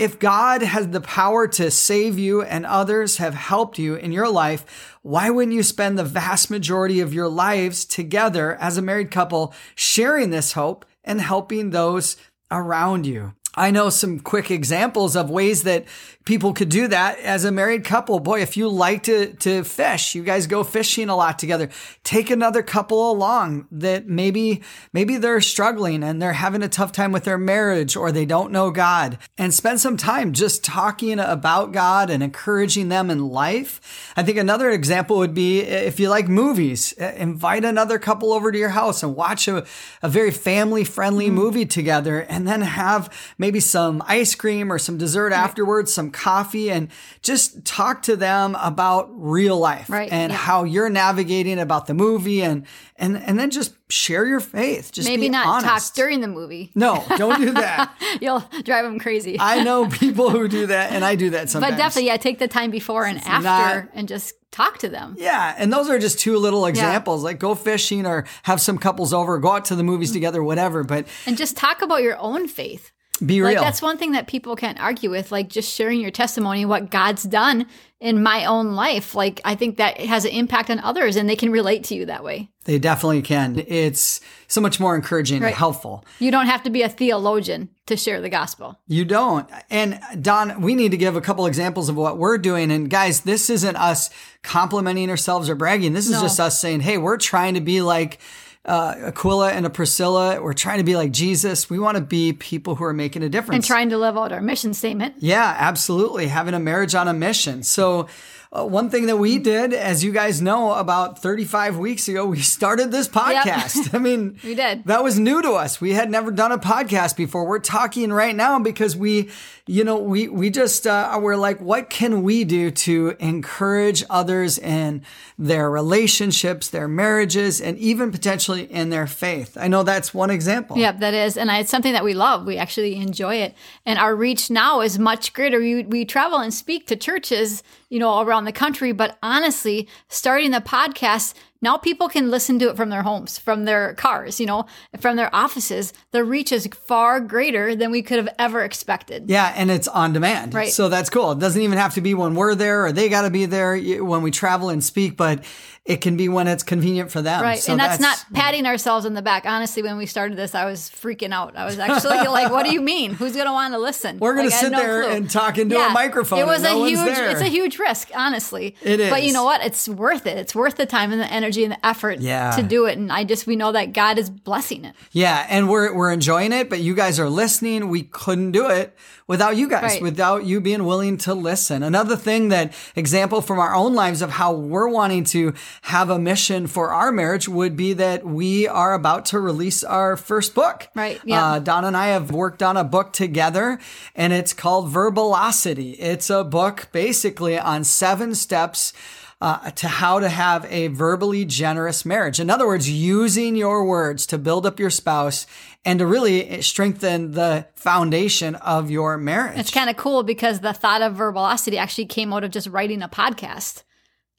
If 0.00 0.18
God 0.18 0.62
has 0.62 0.88
the 0.88 1.02
power 1.02 1.46
to 1.46 1.70
save 1.70 2.18
you 2.18 2.40
and 2.40 2.64
others 2.64 3.18
have 3.18 3.34
helped 3.34 3.78
you 3.78 3.96
in 3.96 4.12
your 4.12 4.30
life, 4.30 4.96
why 5.02 5.28
wouldn't 5.28 5.54
you 5.54 5.62
spend 5.62 5.98
the 5.98 6.04
vast 6.04 6.50
majority 6.50 7.00
of 7.00 7.12
your 7.12 7.28
lives 7.28 7.84
together 7.84 8.54
as 8.54 8.78
a 8.78 8.82
married 8.82 9.10
couple 9.10 9.52
sharing 9.74 10.30
this 10.30 10.54
hope 10.54 10.86
and 11.04 11.20
helping 11.20 11.68
those 11.68 12.16
around 12.50 13.04
you? 13.04 13.34
I 13.56 13.72
know 13.72 13.90
some 13.90 14.20
quick 14.20 14.50
examples 14.50 15.16
of 15.16 15.28
ways 15.28 15.64
that 15.64 15.84
people 16.24 16.52
could 16.52 16.68
do 16.68 16.86
that 16.86 17.18
as 17.18 17.44
a 17.44 17.50
married 17.50 17.82
couple. 17.82 18.20
Boy, 18.20 18.40
if 18.42 18.56
you 18.56 18.68
like 18.68 19.02
to, 19.04 19.32
to 19.34 19.64
fish, 19.64 20.14
you 20.14 20.22
guys 20.22 20.46
go 20.46 20.62
fishing 20.62 21.08
a 21.08 21.16
lot 21.16 21.38
together. 21.38 21.68
Take 22.04 22.30
another 22.30 22.62
couple 22.62 23.10
along 23.10 23.66
that 23.72 24.06
maybe, 24.06 24.62
maybe 24.92 25.16
they're 25.16 25.40
struggling 25.40 26.04
and 26.04 26.22
they're 26.22 26.34
having 26.34 26.62
a 26.62 26.68
tough 26.68 26.92
time 26.92 27.10
with 27.10 27.24
their 27.24 27.38
marriage 27.38 27.96
or 27.96 28.12
they 28.12 28.26
don't 28.26 28.52
know 28.52 28.70
God 28.70 29.18
and 29.36 29.52
spend 29.52 29.80
some 29.80 29.96
time 29.96 30.32
just 30.32 30.62
talking 30.62 31.18
about 31.18 31.72
God 31.72 32.10
and 32.10 32.22
encouraging 32.22 32.90
them 32.90 33.10
in 33.10 33.28
life. 33.28 34.12
I 34.14 34.22
think 34.22 34.38
another 34.38 34.70
example 34.70 35.16
would 35.16 35.34
be 35.34 35.62
if 35.62 35.98
you 35.98 36.10
like 36.10 36.28
movies, 36.28 36.94
uh, 37.00 37.12
invite 37.16 37.64
another 37.64 37.98
couple 37.98 38.32
over 38.32 38.52
to 38.52 38.58
your 38.58 38.68
house 38.68 39.02
and 39.02 39.16
watch 39.16 39.48
a, 39.48 39.66
a 40.02 40.08
very 40.08 40.30
family 40.30 40.84
friendly 40.84 41.30
movie 41.30 41.66
together 41.66 42.20
and 42.20 42.46
then 42.46 42.60
have 42.60 43.12
maybe 43.40 43.58
some 43.58 44.02
ice 44.06 44.34
cream 44.34 44.70
or 44.70 44.78
some 44.78 44.98
dessert 44.98 45.32
afterwards, 45.32 45.92
some 45.92 46.10
coffee, 46.10 46.70
and 46.70 46.88
just 47.22 47.64
talk 47.64 48.02
to 48.02 48.14
them 48.14 48.54
about 48.60 49.08
real 49.10 49.58
life 49.58 49.88
Right, 49.88 50.12
and 50.12 50.30
yeah. 50.30 50.38
how 50.38 50.64
you're 50.64 50.90
navigating 50.90 51.58
about 51.58 51.86
the 51.86 51.94
movie 51.94 52.42
and 52.42 52.66
and 52.96 53.16
and 53.16 53.38
then 53.38 53.50
just 53.50 53.74
share 53.90 54.26
your 54.26 54.40
faith. 54.40 54.92
Just 54.92 55.08
Maybe 55.08 55.22
be 55.22 55.28
not 55.30 55.46
honest. 55.46 55.66
talk 55.66 55.94
during 55.94 56.20
the 56.20 56.28
movie. 56.28 56.70
No, 56.74 57.02
don't 57.16 57.40
do 57.40 57.52
that. 57.52 57.92
You'll 58.20 58.44
drive 58.62 58.84
them 58.84 58.98
crazy. 58.98 59.38
I 59.40 59.64
know 59.64 59.88
people 59.88 60.28
who 60.28 60.46
do 60.46 60.66
that, 60.66 60.92
and 60.92 61.02
I 61.02 61.14
do 61.14 61.30
that 61.30 61.48
sometimes. 61.48 61.72
but 61.72 61.78
definitely, 61.78 62.08
yeah, 62.08 62.18
take 62.18 62.38
the 62.38 62.48
time 62.48 62.70
before 62.70 63.06
and 63.06 63.18
after 63.26 63.42
not- 63.42 63.88
and 63.94 64.06
just 64.06 64.34
talk 64.50 64.78
to 64.78 64.88
them. 64.90 65.16
Yeah, 65.18 65.54
and 65.56 65.72
those 65.72 65.88
are 65.88 65.98
just 65.98 66.18
two 66.18 66.36
little 66.36 66.66
examples. 66.66 67.24
Like 67.24 67.38
go 67.38 67.54
fishing 67.54 68.04
or 68.04 68.26
have 68.42 68.60
some 68.60 68.76
couples 68.76 69.14
over, 69.14 69.38
go 69.38 69.52
out 69.52 69.64
to 69.66 69.76
the 69.76 69.82
movies 69.82 70.10
mm. 70.10 70.14
together, 70.14 70.42
whatever. 70.42 70.84
But 70.84 71.06
And 71.24 71.38
just 71.38 71.56
talk 71.56 71.80
about 71.80 72.02
your 72.02 72.18
own 72.18 72.46
faith. 72.46 72.92
Be 73.24 73.42
Like 73.42 73.54
real. 73.56 73.62
that's 73.62 73.82
one 73.82 73.98
thing 73.98 74.12
that 74.12 74.26
people 74.26 74.56
can't 74.56 74.80
argue 74.80 75.10
with, 75.10 75.30
like 75.30 75.48
just 75.48 75.70
sharing 75.72 76.00
your 76.00 76.10
testimony, 76.10 76.64
what 76.64 76.90
God's 76.90 77.22
done 77.24 77.66
in 78.00 78.22
my 78.22 78.46
own 78.46 78.72
life. 78.74 79.14
Like 79.14 79.40
I 79.44 79.54
think 79.54 79.76
that 79.76 80.00
has 80.00 80.24
an 80.24 80.30
impact 80.30 80.70
on 80.70 80.78
others 80.78 81.16
and 81.16 81.28
they 81.28 81.36
can 81.36 81.50
relate 81.52 81.84
to 81.84 81.94
you 81.94 82.06
that 82.06 82.24
way. 82.24 82.48
They 82.64 82.78
definitely 82.78 83.20
can. 83.22 83.62
It's 83.66 84.20
so 84.48 84.60
much 84.60 84.80
more 84.80 84.94
encouraging 84.96 85.42
Right. 85.42 85.48
and 85.48 85.56
helpful. 85.56 86.04
You 86.18 86.30
don't 86.30 86.46
have 86.46 86.62
to 86.62 86.70
be 86.70 86.80
a 86.82 86.88
theologian 86.88 87.68
to 87.86 87.96
share 87.96 88.20
the 88.22 88.28
gospel. 88.30 88.78
You 88.86 89.04
don't. 89.04 89.48
And 89.68 90.00
Dawn, 90.20 90.62
we 90.62 90.74
need 90.74 90.90
to 90.92 90.96
give 90.96 91.14
a 91.16 91.20
couple 91.20 91.44
examples 91.46 91.88
of 91.90 91.96
what 91.96 92.16
we're 92.16 92.38
doing. 92.38 92.70
And 92.70 92.88
guys, 92.88 93.20
this 93.20 93.50
isn't 93.50 93.76
us 93.76 94.08
complimenting 94.42 95.10
ourselves 95.10 95.50
or 95.50 95.54
bragging. 95.54 95.92
This 95.92 96.06
is 96.06 96.12
No. 96.12 96.22
just 96.22 96.40
us 96.40 96.58
saying, 96.60 96.80
hey, 96.80 96.96
we're 96.98 97.18
trying 97.18 97.54
to 97.54 97.60
be 97.60 97.82
like 97.82 98.18
uh, 98.64 98.94
Aquila 99.06 99.52
and 99.52 99.64
a 99.64 99.70
Priscilla. 99.70 100.42
We're 100.42 100.52
trying 100.52 100.78
to 100.78 100.84
be 100.84 100.96
like 100.96 101.12
Jesus. 101.12 101.70
We 101.70 101.78
want 101.78 101.96
to 101.96 102.02
be 102.02 102.32
people 102.32 102.74
who 102.74 102.84
are 102.84 102.92
making 102.92 103.22
a 103.22 103.28
difference. 103.28 103.56
And 103.56 103.64
trying 103.64 103.90
to 103.90 103.98
live 103.98 104.18
out 104.18 104.32
our 104.32 104.42
mission 104.42 104.74
statement. 104.74 105.14
Yeah, 105.18 105.54
absolutely. 105.58 106.26
Having 106.26 106.54
a 106.54 106.60
marriage 106.60 106.94
on 106.94 107.08
a 107.08 107.14
mission. 107.14 107.62
So, 107.62 108.08
uh, 108.52 108.66
one 108.66 108.90
thing 108.90 109.06
that 109.06 109.16
we 109.16 109.38
did, 109.38 109.72
as 109.72 110.02
you 110.02 110.10
guys 110.10 110.42
know, 110.42 110.74
about 110.74 111.22
35 111.22 111.78
weeks 111.78 112.08
ago, 112.08 112.26
we 112.26 112.40
started 112.40 112.90
this 112.90 113.08
podcast. 113.08 113.94
I 113.94 113.98
mean, 113.98 114.38
We 114.44 114.56
did. 114.56 114.84
That 114.84 115.04
was 115.04 115.18
new 115.18 115.40
to 115.40 115.52
us. 115.52 115.80
We 115.80 115.92
had 115.92 116.10
never 116.10 116.30
done 116.32 116.50
a 116.50 116.58
podcast 116.58 117.16
before. 117.16 117.46
We're 117.46 117.60
talking 117.60 118.12
right 118.12 118.34
now 118.34 118.58
because 118.58 118.96
we, 118.96 119.30
you 119.70 119.84
know, 119.84 119.98
we, 119.98 120.26
we 120.26 120.50
just, 120.50 120.84
uh, 120.84 121.16
we're 121.22 121.36
like, 121.36 121.60
what 121.60 121.90
can 121.90 122.24
we 122.24 122.42
do 122.42 122.72
to 122.72 123.14
encourage 123.20 124.02
others 124.10 124.58
in 124.58 125.02
their 125.38 125.70
relationships, 125.70 126.66
their 126.70 126.88
marriages, 126.88 127.60
and 127.60 127.78
even 127.78 128.10
potentially 128.10 128.64
in 128.64 128.90
their 128.90 129.06
faith? 129.06 129.56
I 129.56 129.68
know 129.68 129.84
that's 129.84 130.12
one 130.12 130.28
example. 130.28 130.76
Yep, 130.76 130.98
that 130.98 131.14
is. 131.14 131.36
And 131.36 131.48
it's 131.50 131.70
something 131.70 131.92
that 131.92 132.02
we 132.02 132.14
love. 132.14 132.46
We 132.46 132.56
actually 132.56 132.96
enjoy 132.96 133.36
it. 133.36 133.54
And 133.86 133.96
our 133.96 134.16
reach 134.16 134.50
now 134.50 134.80
is 134.80 134.98
much 134.98 135.32
greater. 135.34 135.60
We, 135.60 135.84
we 135.84 136.04
travel 136.04 136.40
and 136.40 136.52
speak 136.52 136.88
to 136.88 136.96
churches, 136.96 137.62
you 137.90 138.00
know, 138.00 138.22
around 138.22 138.46
the 138.46 138.52
country. 138.52 138.90
But 138.90 139.18
honestly, 139.22 139.86
starting 140.08 140.50
the 140.50 140.60
podcast, 140.60 141.34
now 141.62 141.76
people 141.76 142.08
can 142.08 142.30
listen 142.30 142.58
to 142.60 142.70
it 142.70 142.76
from 142.76 142.90
their 142.90 143.02
homes, 143.02 143.38
from 143.38 143.64
their 143.64 143.94
cars, 143.94 144.40
you 144.40 144.46
know, 144.46 144.66
from 144.98 145.16
their 145.16 145.34
offices. 145.34 145.92
The 146.12 146.24
reach 146.24 146.52
is 146.52 146.66
far 146.86 147.20
greater 147.20 147.76
than 147.76 147.90
we 147.90 148.02
could 148.02 148.18
have 148.18 148.34
ever 148.38 148.62
expected. 148.62 149.28
Yeah, 149.28 149.52
and 149.56 149.70
it's 149.70 149.88
on 149.88 150.12
demand. 150.12 150.54
Right. 150.54 150.70
So 150.70 150.88
that's 150.88 151.10
cool. 151.10 151.32
It 151.32 151.38
doesn't 151.38 151.60
even 151.60 151.78
have 151.78 151.94
to 151.94 152.00
be 152.00 152.14
when 152.14 152.34
we're 152.34 152.54
there 152.54 152.86
or 152.86 152.92
they 152.92 153.08
got 153.08 153.22
to 153.22 153.30
be 153.30 153.46
there 153.46 153.78
when 154.02 154.22
we 154.22 154.30
travel 154.30 154.70
and 154.70 154.82
speak, 154.82 155.16
but 155.16 155.44
it 155.90 156.00
can 156.00 156.16
be 156.16 156.28
when 156.28 156.46
it's 156.46 156.62
convenient 156.62 157.10
for 157.10 157.20
them. 157.20 157.42
Right. 157.42 157.58
So 157.58 157.72
and 157.72 157.80
that's, 157.80 158.00
not 158.00 158.24
patting 158.32 158.64
ourselves 158.66 159.04
on 159.04 159.14
the 159.14 159.22
back. 159.22 159.44
Honestly, 159.44 159.82
when 159.82 159.96
we 159.96 160.06
started 160.06 160.38
this, 160.38 160.54
I 160.54 160.64
was 160.64 160.82
freaking 160.88 161.32
out. 161.32 161.56
I 161.56 161.64
was 161.64 161.78
actually 161.78 162.18
like, 162.28 162.52
what 162.52 162.64
do 162.64 162.72
you 162.72 162.80
mean? 162.80 163.12
Who's 163.12 163.32
going 163.34 163.46
to 163.46 163.52
want 163.52 163.74
to 163.74 163.78
listen? 163.78 164.18
We're 164.18 164.34
gonna 164.34 164.44
Like, 164.48 164.54
had 164.54 164.60
sit 164.60 164.72
no 164.72 164.78
there 164.78 165.02
clue. 165.02 165.12
and 165.12 165.30
talk 165.30 165.58
into 165.58 165.76
a 165.78 165.90
microphone 165.90 166.38
It 166.38 166.46
was 166.46 166.60
a 166.62 166.70
no 166.70 166.78
one's 166.78 166.90
huge, 166.92 167.18
it's 167.18 167.40
a 167.40 167.46
huge 167.48 167.78
risk, 167.78 168.10
honestly. 168.14 168.76
It 168.82 169.10
But 169.10 169.24
you 169.24 169.32
know 169.32 169.44
what? 169.44 169.64
It's 169.64 169.88
worth 169.88 170.26
it. 170.26 170.38
It's 170.38 170.54
worth 170.54 170.76
the 170.76 170.86
time 170.86 171.10
and 171.12 171.20
the 171.20 171.30
energy 171.32 171.64
and 171.64 171.72
the 171.72 171.84
effort 171.86 172.20
Yeah. 172.20 172.52
to 172.52 172.62
do 172.62 172.86
it. 172.86 172.96
And 172.96 173.10
I 173.10 173.24
just, 173.24 173.46
we 173.46 173.56
know 173.56 173.72
that 173.72 173.92
God 173.92 174.18
is 174.18 174.30
blessing 174.30 174.84
it. 174.84 174.94
Yeah, 175.12 175.44
and 175.50 175.68
we're 175.68 175.92
we're 175.94 176.12
enjoying 176.12 176.52
it, 176.52 176.70
but 176.70 176.78
you 176.80 176.94
guys 176.94 177.18
are 177.18 177.28
listening. 177.28 177.88
We 177.88 178.04
couldn't 178.04 178.52
do 178.52 178.68
it 178.70 178.96
without 179.30 179.56
you 179.56 179.68
guys, 179.68 179.92
Right. 179.92 180.02
without 180.02 180.44
you 180.44 180.60
being 180.60 180.84
willing 180.84 181.16
to 181.18 181.32
listen. 181.34 181.84
Another 181.84 182.16
thing 182.16 182.48
that 182.48 182.72
example 182.96 183.40
from 183.40 183.60
our 183.60 183.72
own 183.76 183.94
lives 183.94 184.22
of 184.22 184.30
how 184.30 184.52
we're 184.52 184.88
wanting 184.88 185.22
to 185.22 185.54
have 185.82 186.10
a 186.10 186.18
mission 186.18 186.66
for 186.66 186.90
our 186.92 187.12
marriage 187.12 187.48
would 187.48 187.76
be 187.76 187.92
that 187.92 188.26
we 188.26 188.66
are 188.66 188.92
about 188.92 189.24
to 189.26 189.38
release 189.38 189.84
our 189.84 190.16
first 190.16 190.52
book. 190.52 190.88
Right, 190.96 191.20
yeah. 191.24 191.44
Uh, 191.46 191.58
Don 191.60 191.84
and 191.84 191.96
I 191.96 192.08
have 192.08 192.32
worked 192.32 192.60
on 192.60 192.76
a 192.76 192.82
book 192.82 193.12
together, 193.12 193.78
and 194.16 194.32
it's 194.32 194.52
called 194.52 194.92
Verbalosity. 194.92 195.94
It's 196.00 196.28
a 196.28 196.42
book 196.42 196.88
basically 196.90 197.56
on 197.56 197.84
seven 197.84 198.34
steps. 198.34 198.92
Uh, 199.42 199.70
to 199.70 199.88
how 199.88 200.20
to 200.20 200.28
have 200.28 200.66
a 200.66 200.88
verbally 200.88 201.46
generous 201.46 202.04
marriage. 202.04 202.38
In 202.38 202.50
other 202.50 202.66
words, 202.66 202.90
using 202.90 203.56
your 203.56 203.86
words 203.86 204.26
to 204.26 204.36
build 204.36 204.66
up 204.66 204.78
your 204.78 204.90
spouse 204.90 205.46
and 205.82 205.98
to 205.98 206.06
really 206.06 206.60
strengthen 206.60 207.30
the 207.30 207.66
foundation 207.74 208.54
of 208.56 208.90
your 208.90 209.16
marriage. 209.16 209.58
It's 209.58 209.70
kind 209.70 209.88
of 209.88 209.96
cool 209.96 210.24
because 210.24 210.60
the 210.60 210.74
thought 210.74 211.00
of 211.00 211.16
verbalosity 211.16 211.78
actually 211.78 212.04
came 212.04 212.34
out 212.34 212.44
of 212.44 212.50
just 212.50 212.66
writing 212.66 213.00
a 213.00 213.08
podcast. 213.08 213.82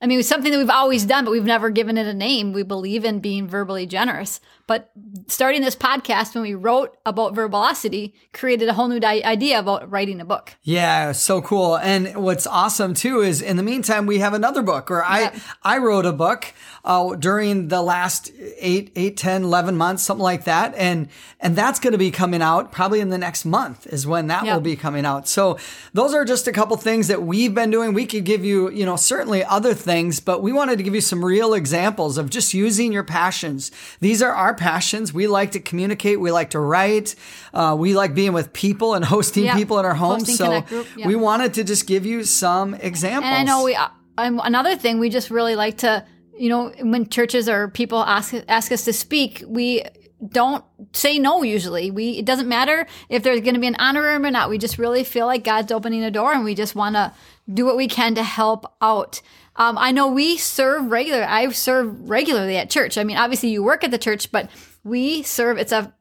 I 0.01 0.07
mean, 0.07 0.19
it's 0.19 0.27
something 0.27 0.51
that 0.51 0.57
we've 0.57 0.69
always 0.69 1.05
done, 1.05 1.25
but 1.25 1.31
we've 1.31 1.45
never 1.45 1.69
given 1.69 1.95
it 1.97 2.07
a 2.07 2.13
name. 2.13 2.53
We 2.53 2.63
believe 2.63 3.05
in 3.05 3.19
being 3.19 3.47
verbally 3.47 3.85
generous. 3.85 4.39
But 4.65 4.89
starting 5.27 5.61
this 5.61 5.75
podcast, 5.75 6.33
when 6.33 6.43
we 6.43 6.55
wrote 6.55 6.97
about 7.05 7.35
verbalosity, 7.35 8.13
created 8.33 8.67
a 8.67 8.73
whole 8.73 8.87
new 8.87 8.99
di- 8.99 9.23
idea 9.23 9.59
about 9.59 9.91
writing 9.91 10.19
a 10.19 10.25
book. 10.25 10.55
Yeah, 10.63 11.11
so 11.11 11.41
cool. 11.41 11.77
And 11.77 12.15
what's 12.15 12.47
awesome 12.47 12.93
too 12.93 13.21
is 13.21 13.41
in 13.41 13.57
the 13.57 13.63
meantime 13.63 14.05
we 14.07 14.19
have 14.19 14.33
another 14.33 14.61
book 14.61 14.89
or 14.89 15.03
I. 15.03 15.39
I 15.61 15.77
wrote 15.77 16.05
a 16.05 16.13
book 16.13 16.53
uh, 16.83 17.15
during 17.15 17.67
the 17.67 17.81
last 17.81 18.31
eight, 18.57 18.91
eight, 18.95 19.17
10, 19.17 19.43
11 19.43 19.77
months, 19.77 20.03
something 20.03 20.23
like 20.23 20.45
that. 20.45 20.73
And 20.75 21.07
and 21.39 21.55
that's 21.55 21.79
going 21.79 21.91
to 21.93 21.97
be 21.97 22.11
coming 22.11 22.41
out 22.41 22.71
probably 22.71 22.99
in 22.99 23.09
the 23.09 23.17
next 23.17 23.45
month 23.45 23.87
is 23.87 24.05
when 24.07 24.27
that 24.27 24.45
Yep. 24.45 24.53
will 24.53 24.61
be 24.61 24.75
coming 24.75 25.05
out. 25.05 25.27
So 25.27 25.57
those 25.93 26.13
are 26.13 26.23
just 26.25 26.47
a 26.47 26.51
couple 26.51 26.77
things 26.77 27.07
that 27.07 27.23
we've 27.23 27.53
been 27.53 27.71
doing. 27.71 27.93
We 27.93 28.05
could 28.05 28.23
give 28.25 28.43
you, 28.45 28.69
you 28.71 28.85
know, 28.85 28.95
certainly 28.95 29.43
other 29.43 29.73
things, 29.73 30.19
but 30.19 30.41
we 30.43 30.51
wanted 30.53 30.77
to 30.77 30.83
give 30.83 30.93
you 30.95 31.01
some 31.01 31.23
real 31.25 31.53
examples 31.53 32.17
of 32.17 32.29
just 32.29 32.53
using 32.53 32.91
your 32.93 33.03
passions. 33.03 33.71
These 33.99 34.21
are 34.21 34.31
our 34.33 34.53
passions. 34.53 35.13
We 35.13 35.27
like 35.27 35.51
to 35.51 35.59
communicate. 35.59 36.19
We 36.19 36.31
like 36.31 36.51
to 36.51 36.59
write. 36.59 37.15
Uh, 37.53 37.75
we 37.77 37.93
like 37.95 38.13
being 38.15 38.33
with 38.33 38.53
people 38.53 38.93
and 38.93 39.03
hosting 39.15 39.45
Yep. 39.45 39.55
people 39.55 39.79
in 39.79 39.85
our 39.85 39.95
homes. 39.95 40.27
Hosting 40.27 40.35
so 40.35 40.85
yep. 40.97 41.07
we 41.07 41.15
wanted 41.15 41.53
to 41.55 41.63
just 41.63 41.87
give 41.87 42.05
you 42.05 42.23
some 42.23 42.73
examples. 42.75 43.25
And 43.31 43.35
I 43.35 43.43
know 43.43 43.63
we, 43.63 43.75
um, 44.17 44.41
another 44.43 44.75
thing, 44.75 44.99
we 44.99 45.09
just 45.09 45.29
really 45.31 45.55
like 45.55 45.77
to, 45.79 46.05
you 46.41 46.49
know, 46.49 46.69
when 46.81 47.07
churches 47.07 47.47
or 47.47 47.67
people 47.67 47.99
ask 47.99 48.33
ask 48.47 48.71
us 48.71 48.83
to 48.85 48.93
speak, 48.93 49.43
we 49.45 49.83
don't 50.27 50.65
say 50.91 51.19
no 51.19 51.43
usually. 51.43 51.91
We 51.91 52.17
it 52.17 52.25
doesn't 52.25 52.49
matter 52.49 52.87
if 53.09 53.21
there's 53.21 53.41
going 53.41 53.53
to 53.53 53.59
be 53.59 53.67
an 53.67 53.75
honorarium 53.75 54.25
or 54.25 54.31
not. 54.31 54.49
We 54.49 54.57
just 54.57 54.79
really 54.79 55.03
feel 55.03 55.27
like 55.27 55.43
God's 55.43 55.71
opening 55.71 56.03
a 56.03 56.09
door 56.09 56.33
and 56.33 56.43
we 56.43 56.55
just 56.55 56.73
want 56.73 56.95
to 56.95 57.13
do 57.53 57.63
what 57.63 57.77
we 57.77 57.87
can 57.87 58.15
to 58.15 58.23
help 58.23 58.65
out. 58.81 59.21
Um, 59.55 59.77
I 59.77 59.91
know 59.91 60.07
we 60.07 60.35
serve 60.35 60.89
regular. 60.89 61.23
I 61.25 61.47
serve 61.51 62.09
regularly 62.09 62.57
at 62.57 62.71
church. 62.71 62.97
I 62.97 63.03
mean, 63.03 63.17
obviously 63.17 63.49
you 63.49 63.61
work 63.61 63.83
at 63.83 63.91
the 63.91 63.99
church, 63.99 64.31
but 64.31 64.49
we 64.83 65.21
serve. 65.23 65.57
It's 65.57 65.71
a 65.71 65.93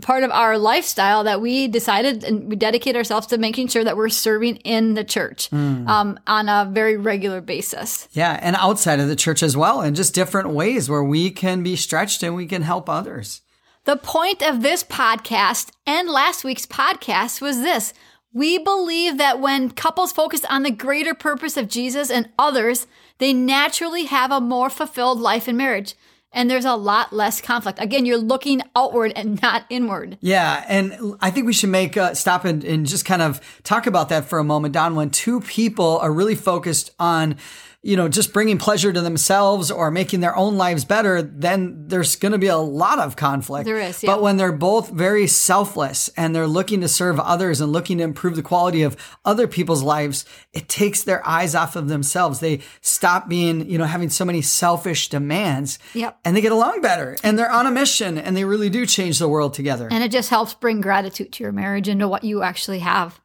part 0.00 0.24
of 0.24 0.30
our 0.30 0.58
lifestyle 0.58 1.24
that 1.24 1.40
we 1.40 1.68
decided 1.68 2.24
and 2.24 2.48
we 2.48 2.56
dedicate 2.56 2.96
ourselves 2.96 3.28
to 3.28 3.38
making 3.38 3.68
sure 3.68 3.84
that 3.84 3.96
we're 3.96 4.08
serving 4.08 4.56
in 4.56 4.94
the 4.94 5.04
church 5.04 5.50
mm. 5.50 5.86
um, 5.88 6.18
on 6.26 6.48
a 6.48 6.68
very 6.70 6.96
regular 6.96 7.40
basis. 7.40 8.08
Yeah, 8.12 8.38
and 8.42 8.56
outside 8.56 9.00
of 9.00 9.08
the 9.08 9.16
church 9.16 9.42
as 9.42 9.56
well, 9.56 9.80
and 9.80 9.94
just 9.94 10.14
different 10.14 10.50
ways 10.50 10.90
where 10.90 11.04
we 11.04 11.30
can 11.30 11.62
be 11.62 11.76
stretched 11.76 12.22
and 12.22 12.34
we 12.34 12.46
can 12.46 12.62
help 12.62 12.88
others. 12.88 13.42
The 13.84 13.96
point 13.96 14.42
of 14.42 14.62
this 14.62 14.82
podcast 14.82 15.70
and 15.86 16.08
last 16.08 16.42
week's 16.42 16.66
podcast 16.66 17.40
was 17.40 17.60
this. 17.60 17.92
We 18.32 18.58
believe 18.58 19.18
that 19.18 19.40
when 19.40 19.70
couples 19.70 20.10
focus 20.10 20.44
on 20.46 20.64
the 20.64 20.72
greater 20.72 21.14
purpose 21.14 21.56
of 21.56 21.68
Jesus 21.68 22.10
and 22.10 22.30
others, 22.36 22.88
they 23.18 23.32
naturally 23.32 24.06
have 24.06 24.32
a 24.32 24.40
more 24.40 24.70
fulfilled 24.70 25.20
life 25.20 25.46
in 25.46 25.56
marriage 25.56 25.94
and 26.34 26.50
there's 26.50 26.66
a 26.66 26.74
lot 26.74 27.12
less 27.12 27.40
conflict. 27.40 27.78
Again, 27.80 28.04
you're 28.04 28.18
looking 28.18 28.60
outward 28.76 29.12
and 29.16 29.40
not 29.40 29.64
inward. 29.70 30.18
Yeah, 30.20 30.64
and 30.68 31.16
I 31.20 31.30
think 31.30 31.46
we 31.46 31.52
should 31.52 31.70
make 31.70 31.96
uh, 31.96 32.14
stop 32.14 32.44
and, 32.44 32.62
and 32.64 32.86
just 32.86 33.04
kind 33.04 33.22
of 33.22 33.40
talk 33.62 33.86
about 33.86 34.10
that 34.10 34.26
for 34.26 34.38
a 34.38 34.44
moment, 34.44 34.74
Dawn. 34.74 34.94
When 34.94 35.10
two 35.10 35.40
people 35.40 35.98
are 35.98 36.12
really 36.12 36.34
focused 36.34 36.90
on 36.98 37.36
you 37.84 37.98
know, 37.98 38.08
just 38.08 38.32
bringing 38.32 38.56
pleasure 38.56 38.90
to 38.90 39.00
themselves 39.02 39.70
or 39.70 39.90
making 39.90 40.20
their 40.20 40.34
own 40.34 40.56
lives 40.56 40.86
better, 40.86 41.20
then 41.20 41.86
there's 41.86 42.16
going 42.16 42.32
to 42.32 42.38
be 42.38 42.46
a 42.46 42.56
lot 42.56 42.98
of 42.98 43.14
conflict. 43.14 43.66
There 43.66 43.78
is. 43.78 44.02
Yeah. 44.02 44.14
But 44.14 44.22
when 44.22 44.38
they're 44.38 44.52
both 44.52 44.88
very 44.88 45.26
selfless 45.26 46.08
and 46.16 46.34
they're 46.34 46.46
looking 46.46 46.80
to 46.80 46.88
serve 46.88 47.20
others 47.20 47.60
and 47.60 47.70
looking 47.72 47.98
to 47.98 48.04
improve 48.04 48.36
the 48.36 48.42
quality 48.42 48.84
of 48.84 48.96
other 49.26 49.46
people's 49.46 49.82
lives, 49.82 50.24
it 50.54 50.66
takes 50.66 51.02
their 51.02 51.24
eyes 51.28 51.54
off 51.54 51.76
of 51.76 51.88
themselves. 51.88 52.40
They 52.40 52.60
stop 52.80 53.28
being, 53.28 53.68
you 53.68 53.76
know, 53.76 53.84
having 53.84 54.08
so 54.08 54.24
many 54.24 54.40
selfish 54.40 55.10
demands. 55.10 55.78
Yep. 55.92 56.18
And 56.24 56.34
they 56.34 56.40
get 56.40 56.52
along 56.52 56.80
better 56.80 57.18
and 57.22 57.38
they're 57.38 57.52
on 57.52 57.66
a 57.66 57.70
mission 57.70 58.16
and 58.16 58.34
they 58.34 58.46
really 58.46 58.70
do 58.70 58.86
change 58.86 59.18
the 59.18 59.28
world 59.28 59.52
together. 59.52 59.88
And 59.90 60.02
it 60.02 60.10
just 60.10 60.30
helps 60.30 60.54
bring 60.54 60.80
gratitude 60.80 61.34
to 61.34 61.44
your 61.44 61.52
marriage 61.52 61.88
and 61.88 62.00
to 62.00 62.08
what 62.08 62.24
you 62.24 62.42
actually 62.42 62.78
have. 62.78 63.20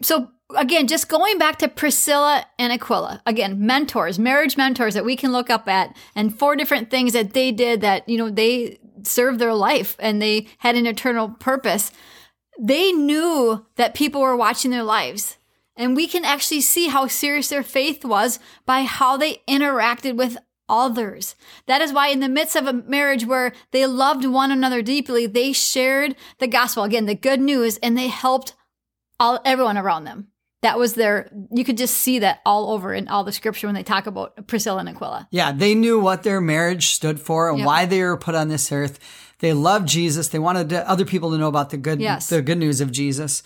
So 0.00 0.30
again, 0.56 0.86
just 0.86 1.08
going 1.08 1.38
back 1.38 1.58
to 1.58 1.68
Priscilla 1.68 2.46
and 2.58 2.72
Aquila, 2.72 3.22
again, 3.26 3.66
mentors, 3.66 4.18
marriage 4.18 4.56
mentors 4.56 4.94
that 4.94 5.04
we 5.04 5.16
can 5.16 5.32
look 5.32 5.50
up 5.50 5.68
at, 5.68 5.96
and 6.14 6.36
four 6.36 6.56
different 6.56 6.90
things 6.90 7.12
that 7.12 7.32
they 7.32 7.52
did 7.52 7.80
that, 7.80 8.08
you 8.08 8.18
know, 8.18 8.30
they 8.30 8.78
served 9.02 9.38
their 9.38 9.54
life 9.54 9.96
and 9.98 10.20
they 10.20 10.46
had 10.58 10.76
an 10.76 10.86
eternal 10.86 11.28
purpose. 11.28 11.90
They 12.58 12.92
knew 12.92 13.66
that 13.76 13.94
people 13.94 14.20
were 14.20 14.36
watching 14.36 14.70
their 14.70 14.82
lives. 14.82 15.36
And 15.76 15.96
we 15.96 16.06
can 16.06 16.24
actually 16.24 16.60
see 16.60 16.88
how 16.88 17.08
serious 17.08 17.48
their 17.48 17.64
faith 17.64 18.04
was 18.04 18.38
by 18.64 18.82
how 18.82 19.16
they 19.16 19.42
interacted 19.48 20.16
with 20.16 20.38
others. 20.68 21.34
That 21.66 21.82
is 21.82 21.92
why 21.92 22.08
in 22.08 22.20
the 22.20 22.28
midst 22.28 22.54
of 22.54 22.66
a 22.66 22.72
marriage 22.72 23.26
where 23.26 23.52
they 23.72 23.84
loved 23.86 24.24
one 24.24 24.52
another 24.52 24.82
deeply, 24.82 25.26
they 25.26 25.52
shared 25.52 26.14
the 26.38 26.46
gospel, 26.46 26.84
again, 26.84 27.06
the 27.06 27.14
good 27.14 27.40
news, 27.40 27.76
and 27.78 27.98
they 27.98 28.06
helped 28.06 28.54
all 29.18 29.40
everyone 29.44 29.76
around 29.76 30.04
them 30.04 30.28
that 30.64 30.78
was 30.78 30.94
their 30.94 31.30
you 31.52 31.62
could 31.62 31.76
just 31.76 31.94
see 31.94 32.18
that 32.18 32.40
all 32.46 32.70
over 32.70 32.94
in 32.94 33.06
all 33.08 33.22
the 33.22 33.32
scripture 33.32 33.66
when 33.66 33.74
they 33.74 33.82
talk 33.82 34.06
about 34.06 34.46
priscilla 34.46 34.80
and 34.80 34.88
aquila. 34.88 35.28
Yeah 35.30 35.52
they 35.52 35.74
knew 35.74 36.00
what 36.00 36.22
their 36.22 36.40
marriage 36.40 36.88
stood 36.88 37.20
for 37.20 37.50
and 37.50 37.58
yep. 37.58 37.66
why 37.66 37.86
they 37.86 38.02
were 38.02 38.16
put 38.16 38.34
on 38.34 38.48
this 38.48 38.72
earth. 38.72 38.98
They 39.40 39.52
loved 39.52 39.86
jesus. 39.86 40.28
They 40.28 40.38
wanted 40.38 40.72
other 40.72 41.04
people 41.04 41.30
to 41.32 41.38
know 41.38 41.48
about 41.48 41.70
the 41.70 41.76
good 41.76 42.00
yes. 42.00 42.28
the 42.28 42.42
good 42.42 42.58
news 42.58 42.80
of 42.80 42.90
jesus. 42.90 43.42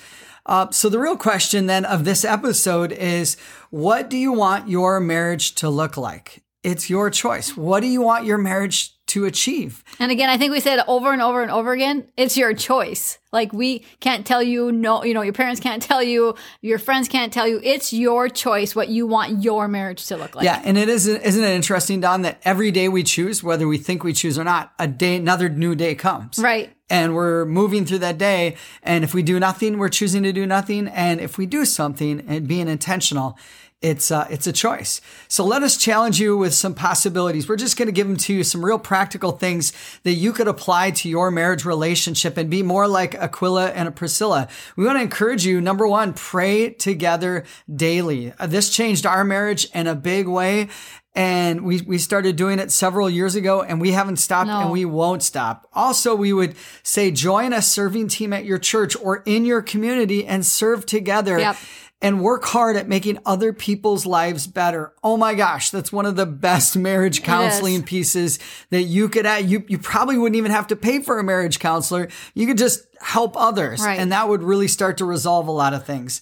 Uh, 0.47 0.71
so 0.71 0.89
the 0.89 0.99
real 0.99 1.17
question 1.17 1.67
then 1.67 1.85
of 1.85 2.05
this 2.05 2.25
episode 2.25 2.93
is 2.93 3.37
what 3.71 4.09
do 4.09 4.17
you 4.17 4.33
want 4.33 4.69
your 4.69 4.99
marriage 5.01 5.55
to 5.57 5.69
look 5.69 5.97
like? 5.97 6.43
It's 6.63 6.89
your 6.89 7.11
choice. 7.11 7.57
What 7.57 7.81
do 7.81 7.87
you 7.87 8.01
want 8.01 8.25
your 8.25 8.39
marriage 8.39 8.98
to 9.09 9.25
achieve. 9.25 9.83
And 9.99 10.13
again, 10.13 10.29
I 10.29 10.37
think 10.37 10.53
we 10.53 10.61
said 10.61 10.81
over 10.87 11.13
and 11.13 11.21
over 11.21 11.43
and 11.43 11.51
over 11.51 11.73
again, 11.73 12.07
it's 12.17 12.37
your 12.37 12.55
choice. 12.55 13.19
Like 13.33 13.53
we 13.53 13.81
can't 14.01 14.27
tell 14.27 14.43
you 14.43 14.73
no, 14.73 15.05
you 15.05 15.13
know, 15.13 15.23
your 15.23 15.33
parents 15.33 15.61
can't 15.61 15.83
tell 15.83 16.03
you, 16.03 16.35
your 16.63 16.79
friends 16.79 17.09
can't 17.09 17.33
tell 17.33 17.47
you. 17.47 17.61
It's 17.63 17.93
your 17.93 18.29
choice 18.29 18.75
what 18.75 18.89
you 18.89 19.07
want 19.07 19.43
your 19.43 19.69
marriage 19.69 20.07
to 20.07 20.17
look 20.17 20.35
like. 20.35 20.45
Yeah, 20.45 20.63
and 20.65 20.79
it 20.79 20.89
is 20.89 21.07
isn't 21.07 21.45
it 21.45 21.51
interesting, 21.51 22.01
Dawn, 22.01 22.23
that 22.23 22.41
every 22.45 22.71
day 22.71 22.89
we 22.89 23.03
choose, 23.03 23.43
whether 23.43 23.67
we 23.67 23.79
think 23.79 24.05
we 24.05 24.13
choose 24.13 24.39
or 24.39 24.45
not, 24.45 24.73
a 24.79 24.87
day 24.87 25.17
another 25.17 25.49
new 25.49 25.75
day 25.75 25.95
comes. 25.95 26.39
Right. 26.39 26.75
And 26.91 27.15
we're 27.15 27.45
moving 27.45 27.85
through 27.85 27.99
that 27.99 28.17
day. 28.17 28.57
And 28.83 29.05
if 29.05 29.13
we 29.13 29.23
do 29.23 29.39
nothing, 29.39 29.77
we're 29.77 29.91
choosing 29.91 30.23
to 30.23 30.33
do 30.33 30.47
nothing. 30.47 30.89
And 30.89 31.21
if 31.21 31.37
we 31.37 31.45
do 31.45 31.67
something 31.67 32.25
and 32.27 32.49
being 32.49 32.67
intentional, 32.67 33.39
it's 33.81 34.11
uh, 34.11 34.27
it's 34.29 34.49
a 34.49 34.53
choice. 34.53 35.01
So 35.29 35.45
let 35.45 35.63
us 35.63 35.77
challenge 35.77 36.19
you 36.19 36.37
with 36.37 36.53
some 36.53 36.75
possibilities. 36.75 37.49
We're 37.49 37.57
just 37.57 37.77
going 37.77 37.87
to 37.87 37.93
give 37.93 38.09
them 38.09 38.17
to 38.17 38.35
you 38.35 38.43
some 38.43 38.65
real 38.65 38.79
practical 38.79 39.33
things 39.33 39.73
that 40.03 40.15
you 40.15 40.33
could 40.33 40.49
apply 40.49 40.91
to 40.93 41.09
your 41.09 41.31
marriage 41.31 41.65
relationship 41.65 42.37
and 42.37 42.51
be 42.51 42.65
more 42.65 42.89
like 42.89 43.15
Aquila 43.15 43.71
and 43.71 43.95
Priscilla. 43.95 44.49
We 44.77 44.85
want 44.85 44.99
to 44.99 45.03
encourage 45.03 45.47
you. 45.47 45.61
Number 45.61 45.87
one, 45.87 46.13
pray 46.13 46.71
together 46.71 47.45
daily. 47.73 48.33
Uh, 48.39 48.49
this 48.49 48.69
changed 48.71 49.07
our 49.07 49.23
marriage 49.23 49.69
in 49.73 49.87
a 49.87 49.95
big 49.95 50.27
way. 50.27 50.69
And 51.15 51.63
we, 51.63 51.81
we 51.81 51.99
started 51.99 52.37
doing 52.37 52.61
it 52.61 52.71
several 52.71 53.11
years 53.11 53.35
ago 53.35 53.63
and 53.63 53.81
we 53.81 53.91
haven't 53.91 54.19
stopped 54.19 54.49
no. 54.49 54.61
and 54.61 54.71
we 54.71 54.85
won't 54.85 55.25
stop. 55.25 55.67
Also, 55.73 56.15
we 56.15 56.33
would 56.33 56.55
say 56.85 57.11
join 57.11 57.53
a 57.53 57.61
serving 57.61 58.07
team 58.07 58.33
at 58.33 58.45
your 58.45 58.59
church 58.59 58.95
or 58.95 59.25
in 59.27 59.45
your 59.45 59.61
community 59.61 60.25
and 60.25 60.47
serve 60.47 60.87
together. 60.87 61.39
Yep 61.39 61.57
and 62.01 62.23
work 62.23 62.45
hard 62.45 62.77
at 62.77 62.89
making 62.89 63.19
other 63.27 63.53
people's 63.53 64.07
lives 64.07 64.47
better. 64.47 64.93
Oh 65.03 65.17
my 65.17 65.35
gosh, 65.35 65.71
that's 65.71 65.93
one 65.93 66.07
of 66.07 66.17
the 66.17 66.27
best 66.27 66.77
marriage 66.77 67.23
counseling 67.23 67.83
pieces 67.83 68.39
that 68.71 68.83
you 68.83 69.09
could 69.09 69.27
add. 69.27 69.51
You, 69.51 69.65
you 69.69 69.79
probably 69.79 70.17
wouldn't 70.17 70.37
even 70.37 70.53
have 70.53 70.69
to 70.69 70.77
pay 70.77 71.01
for 71.01 71.19
a 71.19 71.25
marriage 71.25 71.59
counselor. 71.59 72.09
You 72.35 72.47
could 72.47 72.59
just 72.59 72.87
help 73.01 73.37
others 73.37 73.81
right. 73.81 73.99
and 73.99 74.13
that 74.13 74.29
would 74.29 74.43
really 74.43 74.69
start 74.69 74.99
to 74.99 75.05
resolve 75.05 75.49
a 75.49 75.53
lot 75.53 75.75
of 75.75 75.85
things. 75.85 76.21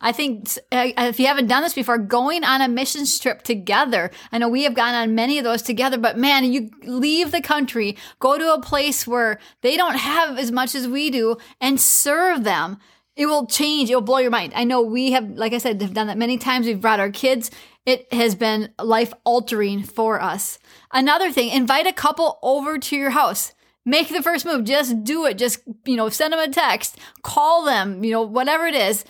I 0.00 0.12
think 0.12 0.48
uh, 0.70 0.92
if 0.96 1.18
you 1.18 1.26
haven't 1.26 1.48
done 1.48 1.62
this 1.62 1.74
before, 1.74 1.98
going 1.98 2.44
on 2.44 2.60
a 2.60 2.68
missions 2.68 3.18
trip 3.18 3.42
together. 3.42 4.12
I 4.30 4.38
know 4.38 4.48
we 4.48 4.62
have 4.62 4.74
gone 4.74 4.94
on 4.94 5.16
many 5.16 5.38
of 5.38 5.44
those 5.44 5.62
together, 5.62 5.98
but 5.98 6.16
man, 6.16 6.44
you 6.44 6.70
leave 6.84 7.32
the 7.32 7.42
country, 7.42 7.96
go 8.20 8.38
to 8.38 8.54
a 8.54 8.60
place 8.60 9.08
where 9.08 9.40
they 9.62 9.76
don't 9.76 9.96
have 9.96 10.38
as 10.38 10.52
much 10.52 10.76
as 10.76 10.86
we 10.86 11.10
do 11.10 11.36
and 11.60 11.80
serve 11.80 12.44
them 12.44 12.78
it 13.18 13.26
will 13.26 13.46
change. 13.46 13.90
It 13.90 13.96
will 13.96 14.00
blow 14.00 14.18
your 14.18 14.30
mind. 14.30 14.52
I 14.54 14.62
know 14.62 14.80
we 14.80 15.10
have, 15.10 15.28
like 15.30 15.52
I 15.52 15.58
said, 15.58 15.82
have 15.82 15.92
done 15.92 16.06
that 16.06 16.16
many 16.16 16.38
times. 16.38 16.66
We've 16.66 16.80
brought 16.80 17.00
our 17.00 17.10
kids. 17.10 17.50
It 17.84 18.10
has 18.12 18.36
been 18.36 18.72
life 18.80 19.12
altering 19.24 19.82
for 19.82 20.22
us. 20.22 20.60
Another 20.92 21.32
thing, 21.32 21.50
invite 21.50 21.88
a 21.88 21.92
couple 21.92 22.38
over 22.42 22.78
to 22.78 22.96
your 22.96 23.10
house. 23.10 23.52
Make 23.84 24.08
the 24.08 24.22
first 24.22 24.46
move. 24.46 24.64
Just 24.64 25.02
do 25.02 25.26
it. 25.26 25.36
Just, 25.36 25.60
you 25.84 25.96
know, 25.96 26.08
send 26.10 26.32
them 26.32 26.38
a 26.38 26.52
text, 26.52 26.96
call 27.22 27.64
them, 27.64 28.04
you 28.04 28.12
know, 28.12 28.22
whatever 28.22 28.66
it 28.66 28.74
is, 28.74 29.04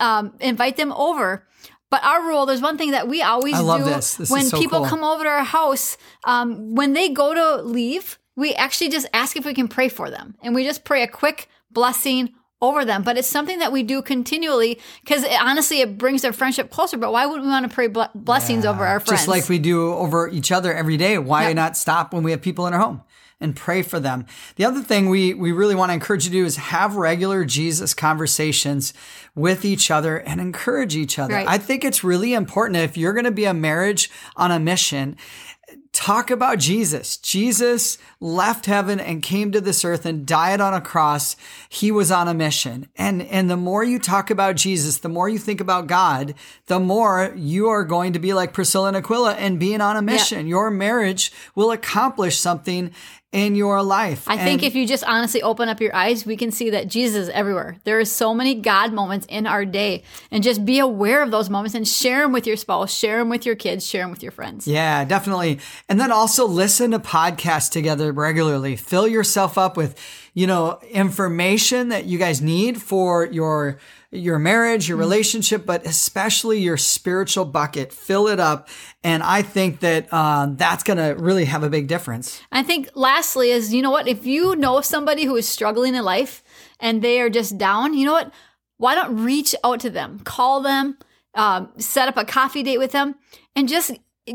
um, 0.00 0.34
invite 0.40 0.76
them 0.76 0.92
over. 0.92 1.46
But 1.88 2.04
our 2.04 2.26
rule, 2.26 2.44
there's 2.44 2.60
one 2.60 2.76
thing 2.76 2.90
that 2.90 3.08
we 3.08 3.22
always 3.22 3.56
do 3.56 3.84
this. 3.84 4.16
This 4.16 4.30
when 4.30 4.42
so 4.42 4.58
people 4.58 4.80
cool. 4.80 4.88
come 4.88 5.04
over 5.04 5.24
to 5.24 5.30
our 5.30 5.44
house, 5.44 5.96
um, 6.24 6.74
when 6.74 6.92
they 6.92 7.08
go 7.08 7.32
to 7.32 7.62
leave, 7.62 8.18
we 8.34 8.54
actually 8.54 8.90
just 8.90 9.06
ask 9.14 9.34
if 9.36 9.46
we 9.46 9.54
can 9.54 9.68
pray 9.68 9.88
for 9.88 10.10
them. 10.10 10.34
And 10.42 10.54
we 10.54 10.64
just 10.64 10.84
pray 10.84 11.02
a 11.02 11.08
quick 11.08 11.48
blessing 11.70 12.34
over 12.62 12.84
them, 12.84 13.02
but 13.02 13.18
it's 13.18 13.28
something 13.28 13.58
that 13.58 13.70
we 13.70 13.82
do 13.82 14.00
continually 14.00 14.80
because 15.02 15.24
honestly, 15.40 15.80
it 15.80 15.98
brings 15.98 16.22
their 16.22 16.32
friendship 16.32 16.70
closer. 16.70 16.96
But 16.96 17.12
why 17.12 17.26
wouldn't 17.26 17.44
we 17.44 17.50
want 17.50 17.68
to 17.68 17.74
pray 17.74 17.88
blessings 18.14 18.64
yeah. 18.64 18.70
over 18.70 18.86
our 18.86 19.00
friends? 19.00 19.20
Just 19.20 19.28
like 19.28 19.48
we 19.48 19.58
do 19.58 19.92
over 19.92 20.28
each 20.28 20.50
other 20.50 20.72
every 20.72 20.96
day. 20.96 21.18
Why 21.18 21.48
yep. 21.48 21.56
not 21.56 21.76
stop 21.76 22.12
when 22.12 22.22
we 22.22 22.30
have 22.30 22.42
people 22.42 22.66
in 22.66 22.74
our 22.74 22.80
home? 22.80 23.02
and 23.40 23.54
pray 23.54 23.82
for 23.82 24.00
them. 24.00 24.24
The 24.56 24.64
other 24.64 24.80
thing 24.80 25.10
we, 25.10 25.34
we 25.34 25.52
really 25.52 25.74
want 25.74 25.90
to 25.90 25.94
encourage 25.94 26.24
you 26.24 26.30
to 26.30 26.38
do 26.38 26.44
is 26.46 26.56
have 26.56 26.96
regular 26.96 27.44
Jesus 27.44 27.92
conversations 27.92 28.94
with 29.34 29.64
each 29.64 29.90
other 29.90 30.16
and 30.16 30.40
encourage 30.40 30.96
each 30.96 31.18
other. 31.18 31.34
Right. 31.34 31.46
I 31.46 31.58
think 31.58 31.84
it's 31.84 32.02
really 32.02 32.32
important 32.32 32.78
if 32.78 32.96
you're 32.96 33.12
going 33.12 33.26
to 33.26 33.30
be 33.30 33.44
a 33.44 33.52
marriage 33.52 34.10
on 34.36 34.50
a 34.50 34.58
mission 34.58 35.16
talk 35.96 36.30
about 36.30 36.58
Jesus. 36.58 37.16
Jesus 37.16 37.96
left 38.20 38.66
heaven 38.66 39.00
and 39.00 39.22
came 39.22 39.50
to 39.52 39.62
this 39.62 39.82
earth 39.82 40.04
and 40.04 40.26
died 40.26 40.60
on 40.60 40.74
a 40.74 40.80
cross. 40.80 41.36
He 41.70 41.90
was 41.90 42.10
on 42.10 42.28
a 42.28 42.34
mission. 42.34 42.88
And, 42.96 43.22
and 43.22 43.48
the 43.48 43.56
more 43.56 43.82
you 43.82 43.98
talk 43.98 44.30
about 44.30 44.56
Jesus, 44.56 44.98
the 44.98 45.08
more 45.08 45.26
you 45.26 45.38
think 45.38 45.58
about 45.58 45.86
God, 45.86 46.34
the 46.66 46.78
more 46.78 47.32
you 47.34 47.68
are 47.68 47.82
going 47.82 48.12
to 48.12 48.18
be 48.18 48.34
like 48.34 48.52
Priscilla 48.52 48.88
and 48.88 48.96
Aquila 48.98 49.34
and 49.36 49.58
being 49.58 49.80
on 49.80 49.96
a 49.96 50.02
mission. 50.02 50.46
Yeah. 50.46 50.50
Your 50.50 50.70
marriage 50.70 51.32
will 51.54 51.70
accomplish 51.70 52.38
something 52.38 52.92
in 53.32 53.54
your 53.54 53.82
life. 53.82 54.24
I 54.28 54.38
think 54.38 54.62
if 54.62 54.74
you 54.74 54.86
just 54.86 55.04
honestly 55.04 55.42
open 55.42 55.68
up 55.68 55.80
your 55.80 55.94
eyes, 55.94 56.24
we 56.24 56.36
can 56.36 56.50
see 56.50 56.70
that 56.70 56.88
Jesus 56.88 57.24
is 57.24 57.28
everywhere. 57.30 57.76
There 57.84 58.00
is 58.00 58.10
so 58.10 58.32
many 58.32 58.54
God 58.54 58.92
moments 58.92 59.26
in 59.28 59.46
our 59.46 59.64
day, 59.64 60.04
and 60.30 60.42
just 60.42 60.64
be 60.64 60.78
aware 60.78 61.22
of 61.22 61.30
those 61.30 61.50
moments 61.50 61.74
and 61.74 61.86
share 61.86 62.22
them 62.22 62.32
with 62.32 62.46
your 62.46 62.56
spouse, 62.56 62.94
share 62.94 63.18
them 63.18 63.28
with 63.28 63.44
your 63.44 63.56
kids, 63.56 63.86
share 63.86 64.04
them 64.04 64.10
with 64.10 64.22
your 64.22 64.32
friends. 64.32 64.66
Yeah, 64.66 65.04
definitely. 65.04 65.58
And 65.88 66.00
then 66.00 66.10
also 66.12 66.46
listen 66.46 66.92
to 66.92 66.98
podcasts 66.98 67.70
together 67.70 68.12
regularly. 68.12 68.76
Fill 68.76 69.08
yourself 69.08 69.58
up 69.58 69.76
with, 69.76 70.00
you 70.32 70.46
know, 70.46 70.78
information 70.90 71.88
that 71.90 72.06
you 72.06 72.18
guys 72.18 72.40
need 72.40 72.80
for 72.80 73.26
your 73.26 73.78
your 74.10 74.38
marriage, 74.38 74.88
your 74.88 74.98
relationship, 74.98 75.66
but 75.66 75.84
especially 75.86 76.58
your 76.58 76.76
spiritual 76.76 77.44
bucket. 77.44 77.92
Fill 77.92 78.28
it 78.28 78.40
up. 78.40 78.68
And 79.02 79.22
I 79.22 79.42
think 79.42 79.80
that 79.80 80.08
uh, 80.12 80.48
that's 80.50 80.82
going 80.82 80.98
to 80.98 81.20
really 81.22 81.44
have 81.46 81.62
a 81.62 81.70
big 81.70 81.88
difference. 81.88 82.40
I 82.52 82.62
think 82.62 82.90
lastly 82.94 83.50
is, 83.50 83.74
you 83.74 83.82
know 83.82 83.90
what, 83.90 84.08
if 84.08 84.26
you 84.26 84.56
know 84.56 84.80
somebody 84.80 85.24
who 85.24 85.36
is 85.36 85.48
struggling 85.48 85.94
in 85.94 86.04
life 86.04 86.42
and 86.80 87.02
they 87.02 87.20
are 87.20 87.30
just 87.30 87.58
down, 87.58 87.94
you 87.94 88.06
know 88.06 88.12
what, 88.12 88.32
why 88.78 88.94
don't 88.94 89.24
reach 89.24 89.54
out 89.64 89.80
to 89.80 89.90
them, 89.90 90.20
call 90.20 90.60
them, 90.60 90.98
um, 91.34 91.70
set 91.78 92.08
up 92.08 92.16
a 92.16 92.24
coffee 92.24 92.62
date 92.62 92.78
with 92.78 92.92
them 92.92 93.16
and 93.54 93.68
just 93.68 93.92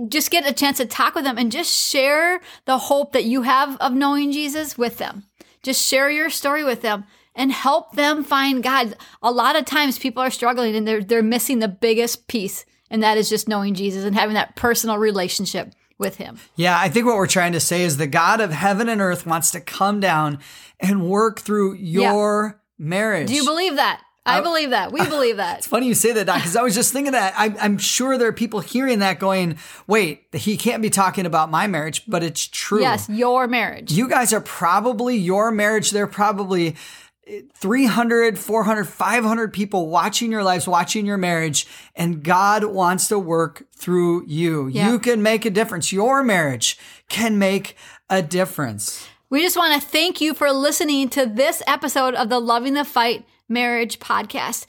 just 0.07 0.31
get 0.31 0.49
a 0.49 0.53
chance 0.53 0.77
to 0.77 0.85
talk 0.85 1.15
with 1.15 1.25
them 1.25 1.37
and 1.37 1.51
just 1.51 1.69
share 1.69 2.39
the 2.63 2.77
hope 2.77 3.11
that 3.11 3.25
you 3.25 3.41
have 3.41 3.75
of 3.81 3.91
knowing 3.91 4.31
Jesus 4.31 4.77
with 4.77 4.99
them. 4.99 5.25
Just 5.63 5.85
share 5.85 6.09
your 6.09 6.29
story 6.29 6.63
with 6.63 6.81
them 6.81 7.03
and 7.35 7.51
help 7.51 7.93
them 7.95 8.23
find 8.23 8.63
God. 8.63 8.95
A 9.21 9.31
lot 9.31 9.55
of 9.55 9.65
times 9.65 9.99
people 9.99 10.21
are 10.21 10.31
struggling 10.31 10.75
and 10.75 10.87
they're 10.87 11.03
they're 11.03 11.23
missing 11.23 11.59
the 11.59 11.67
biggest 11.67 12.27
piece, 12.27 12.65
and 12.89 13.01
that 13.03 13.17
is 13.17 13.29
just 13.29 13.47
knowing 13.47 13.73
Jesus 13.73 14.03
and 14.03 14.15
having 14.15 14.35
that 14.35 14.55
personal 14.55 14.97
relationship 14.97 15.73
with 15.97 16.17
him. 16.17 16.39
Yeah, 16.55 16.77
I 16.77 16.89
think 16.89 17.05
what 17.05 17.15
we're 17.15 17.27
trying 17.27 17.53
to 17.53 17.59
say 17.59 17.83
is 17.83 17.97
the 17.97 18.07
God 18.07 18.41
of 18.41 18.51
heaven 18.51 18.89
and 18.89 18.99
earth 18.99 19.25
wants 19.25 19.51
to 19.51 19.61
come 19.61 19.99
down 19.99 20.39
and 20.79 21.07
work 21.07 21.39
through 21.39 21.75
your 21.75 22.59
yeah. 22.79 22.85
marriage. 22.85 23.27
Do 23.27 23.35
you 23.35 23.45
believe 23.45 23.75
that? 23.75 24.01
I 24.25 24.39
uh, 24.39 24.41
believe 24.43 24.69
that. 24.71 24.91
We 24.91 25.03
believe 25.09 25.37
that. 25.37 25.59
it's 25.59 25.67
funny 25.67 25.87
you 25.87 25.93
say 25.93 26.11
that, 26.13 26.25
Doc, 26.25 26.37
because 26.37 26.55
I 26.55 26.61
was 26.61 26.75
just 26.75 26.93
thinking 26.93 27.13
that. 27.13 27.33
I, 27.37 27.55
I'm 27.59 27.77
sure 27.77 28.17
there 28.17 28.27
are 28.27 28.33
people 28.33 28.59
hearing 28.59 28.99
that 28.99 29.19
going, 29.19 29.57
wait, 29.87 30.25
he 30.33 30.57
can't 30.57 30.81
be 30.81 30.89
talking 30.89 31.25
about 31.25 31.49
my 31.49 31.67
marriage, 31.67 32.03
but 32.07 32.23
it's 32.23 32.47
true. 32.47 32.81
Yes, 32.81 33.09
your 33.09 33.47
marriage. 33.47 33.91
You 33.91 34.07
guys 34.07 34.33
are 34.33 34.41
probably 34.41 35.15
your 35.17 35.51
marriage. 35.51 35.91
They're 35.91 36.07
probably 36.07 36.75
300, 37.53 38.39
400, 38.39 38.85
500 38.85 39.53
people 39.53 39.87
watching 39.89 40.31
your 40.31 40.43
lives, 40.43 40.67
watching 40.67 41.05
your 41.05 41.17
marriage, 41.17 41.67
and 41.95 42.23
God 42.23 42.65
wants 42.65 43.07
to 43.09 43.19
work 43.19 43.63
through 43.75 44.25
you. 44.27 44.67
Yeah. 44.67 44.91
You 44.91 44.99
can 44.99 45.21
make 45.21 45.45
a 45.45 45.49
difference. 45.49 45.91
Your 45.91 46.23
marriage 46.23 46.77
can 47.09 47.37
make 47.37 47.75
a 48.09 48.21
difference. 48.21 49.07
We 49.29 49.41
just 49.43 49.55
want 49.55 49.81
to 49.81 49.87
thank 49.87 50.19
you 50.19 50.33
for 50.33 50.51
listening 50.51 51.09
to 51.09 51.25
this 51.25 51.61
episode 51.67 52.15
of 52.15 52.29
the 52.29 52.39
Loving 52.39 52.73
the 52.73 52.83
Fight 52.83 53.25
Marriage 53.47 53.99
podcast. 53.99 54.65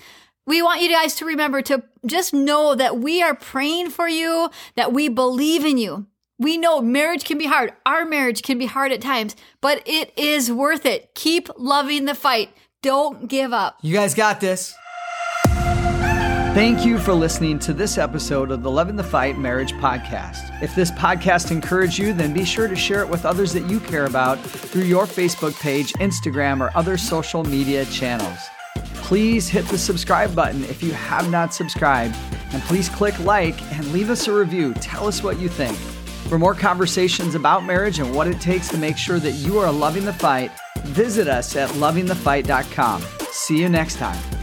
We 0.46 0.60
want 0.60 0.82
you 0.82 0.90
guys 0.90 1.16
to 1.16 1.24
remember 1.24 1.62
to 1.62 1.82
just 2.04 2.34
know 2.34 2.74
that 2.74 2.98
we 2.98 3.22
are 3.22 3.34
praying 3.34 3.90
for 3.90 4.08
you, 4.08 4.50
that 4.76 4.92
we 4.92 5.08
believe 5.08 5.64
in 5.64 5.78
you. 5.78 6.06
We 6.42 6.59
know 6.59 6.81
marriage 6.81 7.22
can 7.22 7.38
be 7.38 7.46
hard. 7.46 7.72
Our 7.87 8.05
marriage 8.05 8.42
can 8.42 8.59
be 8.59 8.66
hard 8.66 8.90
at 8.90 9.00
times, 9.00 9.37
but 9.61 9.81
it 9.87 10.12
is 10.16 10.50
worth 10.50 10.85
it. 10.85 11.14
Keep 11.14 11.50
loving 11.57 12.05
the 12.07 12.16
fight. 12.16 12.50
Don't 12.83 13.28
give 13.28 13.52
up. 13.52 13.78
You 13.81 13.94
guys 13.94 14.12
got 14.12 14.40
this. 14.40 14.74
Thank 15.46 16.85
you 16.85 16.98
for 16.98 17.14
listening 17.14 17.61
to 17.61 17.72
this 17.72 17.96
episode 17.96 18.50
of 18.50 18.64
the 18.64 18.70
Loving 18.72 18.96
the 18.96 19.05
Fight 19.05 19.38
Marriage 19.38 19.72
Podcast. 19.74 20.61
If 20.61 20.74
this 20.74 20.90
podcast 20.90 21.52
encouraged 21.52 21.96
you, 21.96 22.12
then 22.12 22.35
be 22.35 22.44
sure 22.44 22.66
to 22.66 22.74
share 22.74 23.02
it 23.02 23.09
with 23.09 23.24
others 23.24 23.52
that 23.52 23.70
you 23.70 23.78
care 23.78 24.07
about 24.07 24.40
through 24.40 24.83
your 24.83 25.05
Facebook 25.07 25.59
page, 25.61 25.92
Instagram, 25.94 26.61
or 26.61 26.76
other 26.76 26.98
social 26.98 27.44
media 27.44 27.85
channels. 27.85 28.38
Please 28.96 29.48
hit 29.48 29.64
the 29.66 29.78
subscribe 29.78 30.35
button 30.35 30.64
if 30.64 30.83
you 30.83 30.90
have 30.90 31.31
not 31.31 31.55
subscribed, 31.55 32.16
and 32.52 32.61
please 32.64 32.88
click 32.88 33.16
like 33.20 33.62
and 33.74 33.92
leave 33.92 34.11
us 34.11 34.26
a 34.26 34.33
review. 34.33 34.74
Tell 34.74 35.07
us 35.07 35.22
what 35.22 35.38
you 35.38 35.48
think. 35.48 35.78
For 36.32 36.38
more 36.38 36.54
conversations 36.54 37.34
about 37.34 37.62
marriage 37.62 37.98
and 37.98 38.14
what 38.14 38.26
it 38.26 38.40
takes 38.40 38.66
to 38.68 38.78
make 38.78 38.96
sure 38.96 39.18
that 39.18 39.32
you 39.32 39.58
are 39.58 39.70
loving 39.70 40.06
the 40.06 40.14
fight, 40.14 40.50
visit 40.78 41.28
us 41.28 41.56
at 41.56 41.68
lovingthefight.com. 41.72 43.02
See 43.30 43.60
you 43.60 43.68
next 43.68 43.96
time. 43.96 44.41